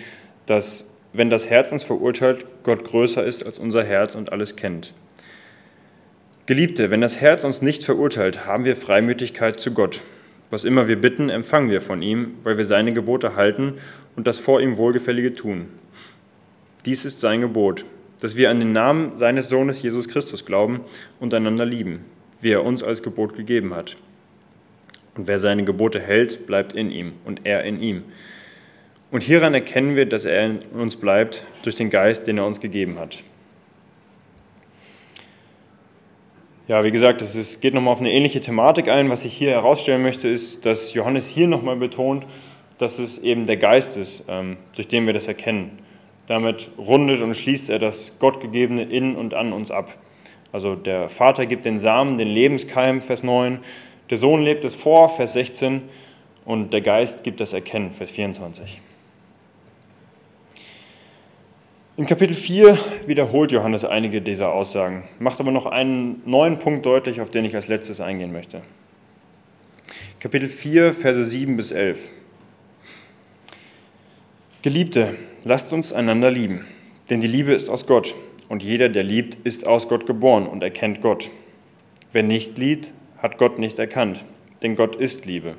dass, 0.46 0.90
wenn 1.12 1.30
das 1.30 1.50
Herz 1.50 1.72
uns 1.72 1.84
verurteilt, 1.84 2.46
Gott 2.64 2.84
größer 2.84 3.24
ist 3.24 3.46
als 3.46 3.60
unser 3.60 3.84
Herz 3.84 4.16
und 4.16 4.32
alles 4.32 4.56
kennt. 4.56 4.94
Geliebte, 6.46 6.90
wenn 6.90 7.02
das 7.02 7.22
Herz 7.22 7.44
uns 7.44 7.62
nicht 7.62 7.84
verurteilt, 7.84 8.46
haben 8.46 8.66
wir 8.66 8.76
Freimütigkeit 8.76 9.60
zu 9.60 9.74
Gott 9.74 10.02
was 10.54 10.66
immer 10.66 10.88
wir 10.88 11.02
bitten, 11.02 11.30
empfangen 11.30 11.72
wir 11.72 11.82
von 11.82 12.04
ihm, 12.04 12.36
weil 12.44 12.58
wir 12.58 12.64
seine 12.64 12.94
Gebote 12.94 13.36
halten 13.36 13.80
und 14.16 14.28
das 14.28 14.38
vor 14.38 14.62
ihm 14.62 14.78
Wohlgefällige 14.78 15.34
tun. 15.34 15.66
Dies 16.86 17.06
ist 17.06 17.22
sein 17.22 17.42
Gebot, 17.42 17.86
dass 18.20 18.38
wir 18.38 18.52
an 18.52 18.60
den 18.60 18.72
Namen 18.72 19.18
seines 19.18 19.50
Sohnes 19.50 19.82
Jesus 19.82 20.08
Christus 20.08 20.46
glauben 20.46 20.82
und 21.20 21.34
einander 21.34 21.66
lieben, 21.66 22.06
wie 22.40 22.52
er 22.52 22.64
uns 22.64 22.84
als 22.84 23.02
Gebot 23.02 23.36
gegeben 23.36 23.74
hat. 23.74 23.98
Und 25.16 25.28
wer 25.28 25.40
seine 25.40 25.64
Gebote 25.64 26.02
hält, 26.02 26.48
bleibt 26.48 26.76
in 26.76 26.92
ihm 26.92 27.14
und 27.26 27.46
er 27.46 27.64
in 27.64 27.82
ihm. 27.82 28.04
Und 29.12 29.22
hieran 29.22 29.54
erkennen 29.54 29.96
wir, 29.96 30.08
dass 30.08 30.26
er 30.26 30.46
in 30.46 30.60
uns 30.74 30.96
bleibt 30.96 31.46
durch 31.62 31.76
den 31.76 31.92
Geist, 31.92 32.26
den 32.26 32.40
er 32.40 32.48
uns 32.48 32.60
gegeben 32.60 32.98
hat. 32.98 33.24
Ja, 36.68 36.84
wie 36.84 36.92
gesagt, 36.92 37.22
es 37.22 37.60
geht 37.60 37.74
nochmal 37.74 37.92
auf 37.92 38.00
eine 38.00 38.12
ähnliche 38.12 38.40
Thematik 38.40 38.88
ein. 38.88 39.10
Was 39.10 39.26
ich 39.26 39.34
hier 39.34 39.52
herausstellen 39.52 40.02
möchte, 40.02 40.30
ist, 40.30 40.66
dass 40.66 40.94
Johannes 40.94 41.28
hier 41.28 41.48
nochmal 41.48 41.76
betont, 41.76 42.26
dass 42.80 43.00
es 43.00 43.18
eben 43.18 43.46
der 43.46 43.58
Geist 43.58 43.98
ist, 43.98 44.26
ähm, 44.30 44.58
durch 44.76 44.88
den 44.88 45.06
wir 45.06 45.14
das 45.14 45.28
erkennen. 45.28 45.78
Damit 46.26 46.72
rundet 46.78 47.22
und 47.22 47.36
schließt 47.36 47.70
er 47.70 47.80
das 47.80 48.18
Gottgegebene 48.18 48.84
in 48.84 49.16
und 49.16 49.34
an 49.34 49.54
uns 49.54 49.72
ab. 49.72 49.96
Also 50.54 50.76
der 50.76 51.10
Vater 51.10 51.46
gibt 51.46 51.66
den 51.66 51.80
Samen, 51.80 52.18
den 52.18 52.30
Lebenskeim, 52.30 53.02
Vers 53.02 53.24
9, 53.24 53.60
der 54.10 54.18
Sohn 54.18 54.42
lebt 54.42 54.66
es 54.66 54.76
vor, 54.76 55.10
Vers 55.10 55.34
16, 55.34 55.82
und 56.46 56.74
der 56.74 56.82
Geist 56.82 57.24
gibt 57.24 57.40
das 57.40 57.54
Erkennen, 57.54 57.94
Vers 57.94 58.12
24. 58.12 58.82
In 61.96 62.08
Kapitel 62.08 62.36
4 62.36 62.78
wiederholt 63.06 63.52
Johannes 63.52 63.86
einige 63.86 64.20
dieser 64.20 64.52
Aussagen, 64.52 65.04
macht 65.20 65.40
aber 65.40 65.52
noch 65.52 65.68
einen 65.68 66.24
neuen 66.26 66.58
Punkt 66.58 66.86
deutlich, 66.86 67.22
auf 67.22 67.30
den 67.30 67.46
ich 67.46 67.56
als 67.56 67.68
letztes 67.68 68.02
eingehen 68.02 68.32
möchte. 68.32 68.62
Kapitel 70.20 70.50
4, 70.50 70.94
Verse 70.94 71.24
7 71.24 71.56
bis 71.56 71.72
11. 71.72 72.12
Geliebte, 74.64 75.14
lasst 75.44 75.72
uns 75.72 75.94
einander 75.94 76.32
lieben, 76.32 76.66
denn 77.10 77.20
die 77.20 77.28
Liebe 77.28 77.54
ist 77.54 77.70
aus 77.70 77.86
Gott 77.86 78.16
und 78.50 78.64
jeder, 78.64 78.90
der 78.90 79.04
liebt, 79.04 79.46
ist 79.46 79.68
aus 79.68 79.88
Gott 79.88 80.08
geboren 80.08 80.48
und 80.48 80.64
erkennt 80.64 81.02
Gott. 81.02 81.30
Wer 82.12 82.24
nicht 82.24 82.58
liebt, 82.58 82.92
hat 83.24 83.40
Gott 83.40 83.58
nicht 83.58 83.80
erkannt, 83.80 84.24
denn 84.62 84.76
Gott 84.76 84.96
ist 84.96 85.26
Liebe. 85.26 85.56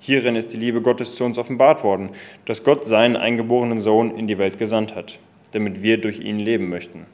Hierin 0.00 0.36
ist 0.36 0.52
die 0.52 0.58
Liebe 0.58 0.82
Gottes 0.82 1.14
zu 1.14 1.24
uns 1.24 1.38
offenbart 1.38 1.82
worden, 1.82 2.10
dass 2.44 2.64
Gott 2.64 2.84
seinen 2.84 3.16
eingeborenen 3.16 3.80
Sohn 3.80 4.18
in 4.18 4.26
die 4.26 4.36
Welt 4.36 4.58
gesandt 4.58 4.94
hat 4.94 5.18
damit 5.52 5.82
wir 5.82 5.98
durch 5.98 6.20
ihn 6.20 6.38
leben 6.38 6.68
möchten. 6.68 7.06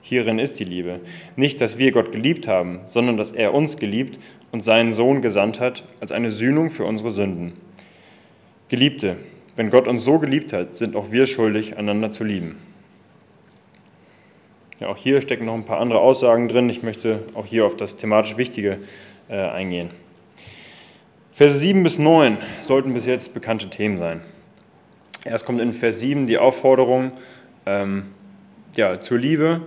Hierin 0.00 0.38
ist 0.38 0.60
die 0.60 0.64
Liebe. 0.64 1.00
Nicht, 1.36 1.60
dass 1.60 1.76
wir 1.76 1.92
Gott 1.92 2.12
geliebt 2.12 2.48
haben, 2.48 2.80
sondern 2.86 3.16
dass 3.16 3.32
er 3.32 3.52
uns 3.52 3.76
geliebt 3.76 4.18
und 4.52 4.64
seinen 4.64 4.92
Sohn 4.92 5.22
gesandt 5.22 5.60
hat 5.60 5.84
als 6.00 6.12
eine 6.12 6.30
Sühnung 6.30 6.70
für 6.70 6.84
unsere 6.84 7.10
Sünden. 7.10 7.54
Geliebte, 8.68 9.16
wenn 9.56 9.70
Gott 9.70 9.88
uns 9.88 10.04
so 10.04 10.18
geliebt 10.18 10.52
hat, 10.52 10.76
sind 10.76 10.94
auch 10.94 11.10
wir 11.10 11.26
schuldig, 11.26 11.76
einander 11.76 12.10
zu 12.10 12.22
lieben. 12.22 12.56
Ja, 14.80 14.86
auch 14.88 14.96
hier 14.96 15.20
stecken 15.20 15.44
noch 15.44 15.54
ein 15.54 15.64
paar 15.64 15.80
andere 15.80 15.98
Aussagen 15.98 16.46
drin. 16.46 16.70
Ich 16.70 16.84
möchte 16.84 17.24
auch 17.34 17.44
hier 17.44 17.66
auf 17.66 17.76
das 17.76 17.96
thematisch 17.96 18.36
Wichtige 18.36 18.78
äh, 19.28 19.34
eingehen. 19.34 19.90
Verse 21.32 21.58
7 21.58 21.82
bis 21.82 21.98
9 21.98 22.38
sollten 22.62 22.94
bis 22.94 23.04
jetzt 23.04 23.34
bekannte 23.34 23.70
Themen 23.70 23.98
sein. 23.98 24.20
Erst 25.24 25.44
kommt 25.44 25.60
in 25.60 25.72
Vers 25.72 25.98
7 25.98 26.28
die 26.28 26.38
Aufforderung, 26.38 27.10
ähm, 27.66 28.04
ja, 28.76 29.00
zur 29.00 29.18
Liebe. 29.18 29.62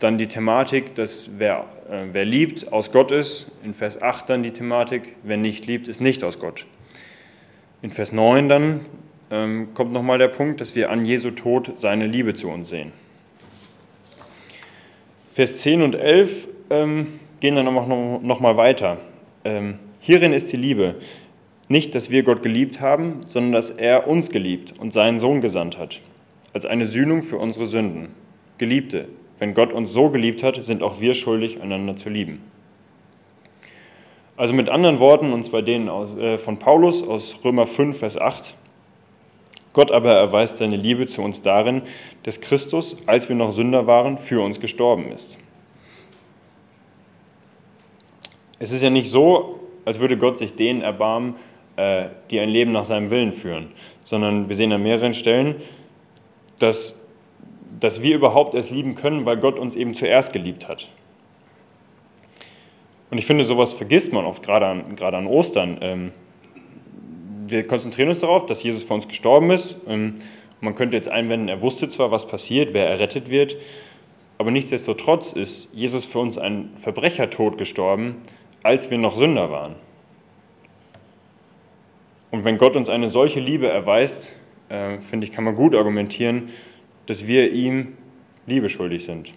Dann 0.00 0.18
die 0.18 0.26
Thematik, 0.26 0.94
dass 0.96 1.30
wer, 1.38 1.64
äh, 1.90 2.08
wer 2.12 2.26
liebt, 2.26 2.72
aus 2.72 2.92
Gott 2.92 3.10
ist. 3.10 3.52
In 3.64 3.72
Vers 3.72 4.02
8 4.02 4.28
dann 4.28 4.42
die 4.42 4.52
Thematik, 4.52 5.16
wer 5.22 5.38
nicht 5.38 5.66
liebt, 5.66 5.88
ist 5.88 6.02
nicht 6.02 6.22
aus 6.24 6.38
Gott. 6.38 6.66
In 7.80 7.90
Vers 7.90 8.12
9 8.12 8.50
dann 8.50 8.80
ähm, 9.30 9.68
kommt 9.72 9.94
nochmal 9.94 10.18
der 10.18 10.28
Punkt, 10.28 10.60
dass 10.60 10.74
wir 10.74 10.90
an 10.90 11.06
Jesu 11.06 11.30
Tod 11.30 11.72
seine 11.74 12.06
Liebe 12.06 12.34
zu 12.34 12.50
uns 12.50 12.68
sehen. 12.68 12.92
Vers 15.32 15.56
10 15.56 15.82
und 15.82 15.94
11 15.94 16.48
ähm, 16.70 17.06
gehen 17.40 17.54
dann 17.54 17.66
auch 17.68 17.86
noch, 18.22 18.56
weiter. 18.56 18.98
Ähm, 19.44 19.78
hierin 20.00 20.32
ist 20.32 20.52
die 20.52 20.56
Liebe. 20.56 20.94
Nicht, 21.68 21.94
dass 21.94 22.10
wir 22.10 22.22
Gott 22.22 22.42
geliebt 22.42 22.80
haben, 22.80 23.20
sondern 23.24 23.52
dass 23.52 23.70
er 23.70 24.06
uns 24.08 24.30
geliebt 24.30 24.74
und 24.78 24.92
seinen 24.92 25.18
Sohn 25.18 25.40
gesandt 25.40 25.78
hat 25.78 26.00
als 26.52 26.66
eine 26.66 26.86
Sühnung 26.86 27.22
für 27.22 27.38
unsere 27.38 27.66
Sünden. 27.66 28.08
Geliebte, 28.58 29.08
wenn 29.38 29.54
Gott 29.54 29.72
uns 29.72 29.92
so 29.92 30.10
geliebt 30.10 30.42
hat, 30.42 30.64
sind 30.64 30.82
auch 30.82 31.00
wir 31.00 31.14
schuldig, 31.14 31.60
einander 31.60 31.96
zu 31.96 32.10
lieben. 32.10 32.42
Also 34.36 34.54
mit 34.54 34.68
anderen 34.68 34.98
Worten, 34.98 35.32
und 35.32 35.44
zwar 35.44 35.62
denen 35.62 35.88
äh, 36.18 36.38
von 36.38 36.58
Paulus 36.58 37.02
aus 37.06 37.36
Römer 37.44 37.66
5, 37.66 37.98
Vers 37.98 38.20
8, 38.20 38.56
Gott 39.72 39.90
aber 39.90 40.12
erweist 40.12 40.58
seine 40.58 40.76
Liebe 40.76 41.06
zu 41.06 41.22
uns 41.22 41.42
darin, 41.42 41.82
dass 42.24 42.40
Christus, 42.40 42.96
als 43.06 43.28
wir 43.28 43.36
noch 43.36 43.52
Sünder 43.52 43.86
waren, 43.86 44.18
für 44.18 44.42
uns 44.42 44.60
gestorben 44.60 45.10
ist. 45.12 45.38
Es 48.58 48.72
ist 48.72 48.82
ja 48.82 48.90
nicht 48.90 49.08
so, 49.08 49.60
als 49.84 49.98
würde 49.98 50.16
Gott 50.16 50.38
sich 50.38 50.54
denen 50.54 50.82
erbarmen, 50.82 51.34
äh, 51.76 52.06
die 52.30 52.38
ein 52.38 52.48
Leben 52.48 52.72
nach 52.72 52.84
seinem 52.84 53.10
Willen 53.10 53.32
führen, 53.32 53.72
sondern 54.04 54.48
wir 54.48 54.56
sehen 54.56 54.72
an 54.72 54.82
mehreren 54.82 55.14
Stellen, 55.14 55.56
dass, 56.58 57.00
dass 57.80 58.02
wir 58.02 58.14
überhaupt 58.14 58.54
erst 58.54 58.70
lieben 58.70 58.94
können, 58.94 59.26
weil 59.26 59.38
Gott 59.38 59.58
uns 59.58 59.74
eben 59.74 59.94
zuerst 59.94 60.32
geliebt 60.32 60.68
hat. 60.68 60.88
Und 63.10 63.18
ich 63.18 63.26
finde, 63.26 63.44
sowas 63.44 63.72
vergisst 63.72 64.12
man 64.12 64.24
oft, 64.24 64.42
gerade 64.42 64.66
an, 64.66 64.96
gerade 64.96 65.16
an 65.16 65.26
Ostern. 65.26 66.12
Wir 67.52 67.66
konzentrieren 67.66 68.08
uns 68.08 68.20
darauf, 68.20 68.46
dass 68.46 68.62
Jesus 68.62 68.82
für 68.82 68.94
uns 68.94 69.06
gestorben 69.06 69.50
ist. 69.50 69.76
Ähm, 69.86 70.14
man 70.62 70.74
könnte 70.74 70.96
jetzt 70.96 71.10
einwenden, 71.10 71.48
er 71.48 71.60
wusste 71.60 71.86
zwar, 71.86 72.10
was 72.10 72.26
passiert, 72.26 72.72
wer 72.72 72.88
errettet 72.88 73.28
wird, 73.28 73.58
aber 74.38 74.50
nichtsdestotrotz 74.50 75.34
ist 75.34 75.68
Jesus 75.74 76.06
für 76.06 76.18
uns 76.20 76.38
ein 76.38 76.70
Verbrechertod 76.78 77.58
gestorben, 77.58 78.22
als 78.62 78.90
wir 78.90 78.96
noch 78.96 79.18
Sünder 79.18 79.50
waren. 79.50 79.74
Und 82.30 82.46
wenn 82.46 82.56
Gott 82.56 82.74
uns 82.74 82.88
eine 82.88 83.10
solche 83.10 83.40
Liebe 83.40 83.68
erweist, 83.68 84.34
äh, 84.70 84.98
finde 85.00 85.26
ich, 85.26 85.32
kann 85.32 85.44
man 85.44 85.54
gut 85.54 85.74
argumentieren, 85.74 86.48
dass 87.04 87.26
wir 87.26 87.52
ihm 87.52 87.98
Liebe 88.46 88.70
schuldig 88.70 89.04
sind. 89.04 89.34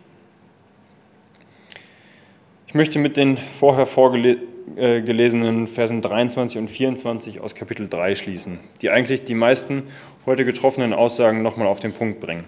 Ich 2.67 2.75
möchte 2.75 2.97
mit 2.97 3.17
den 3.17 3.36
vorher 3.36 3.86
vorgelesenen 3.86 4.54
Versen 4.75 6.01
23 6.01 6.60
und 6.60 6.69
24 6.69 7.41
aus 7.41 7.56
Kapitel 7.56 7.88
3 7.88 8.15
schließen, 8.15 8.60
die 8.82 8.89
eigentlich 8.89 9.23
die 9.23 9.36
meisten 9.36 9.84
heute 10.25 10.43
getroffenen 10.43 10.93
Aussagen 10.93 11.43
nochmal 11.43 11.67
auf 11.67 11.80
den 11.80 11.93
Punkt 11.93 12.19
bringen. 12.19 12.45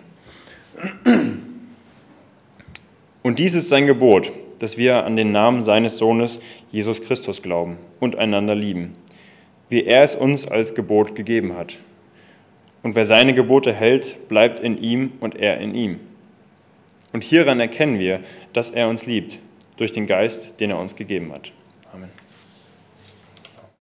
Und 3.22 3.40
dies 3.40 3.54
ist 3.54 3.70
sein 3.70 3.86
Gebot, 3.86 4.32
dass 4.60 4.78
wir 4.78 5.06
an 5.06 5.16
den 5.16 5.28
Namen 5.28 5.62
seines 5.62 5.98
Sohnes 5.98 6.40
Jesus 6.72 7.04
Christus 7.04 7.42
glauben 7.42 7.78
und 8.00 8.16
einander 8.16 8.56
lieben 8.56 8.96
wie 9.70 9.84
er 9.84 10.04
es 10.04 10.16
uns 10.16 10.48
als 10.48 10.76
Gebot 10.76 11.16
gegeben 11.16 11.56
hat. 11.56 11.78
Und 12.84 12.96
wer 12.96 13.06
seine 13.06 13.34
Gebote 13.34 13.74
hält, 13.74 14.30
bleibt 14.30 14.60
in 14.60 14.78
ihm 14.78 15.12
und 15.20 15.36
er 15.36 15.60
in 15.60 15.74
ihm. 15.74 16.00
Und 17.12 17.24
hieran 17.24 17.60
erkennen 17.60 18.00
wir, 18.00 18.22
dass 18.54 18.70
er 18.70 18.88
uns 18.90 19.06
liebt, 19.06 19.40
durch 19.78 19.92
den 19.92 20.08
Geist, 20.08 20.60
den 20.60 20.72
er 20.72 20.80
uns 20.80 20.96
gegeben 20.96 21.32
hat. 21.32 21.52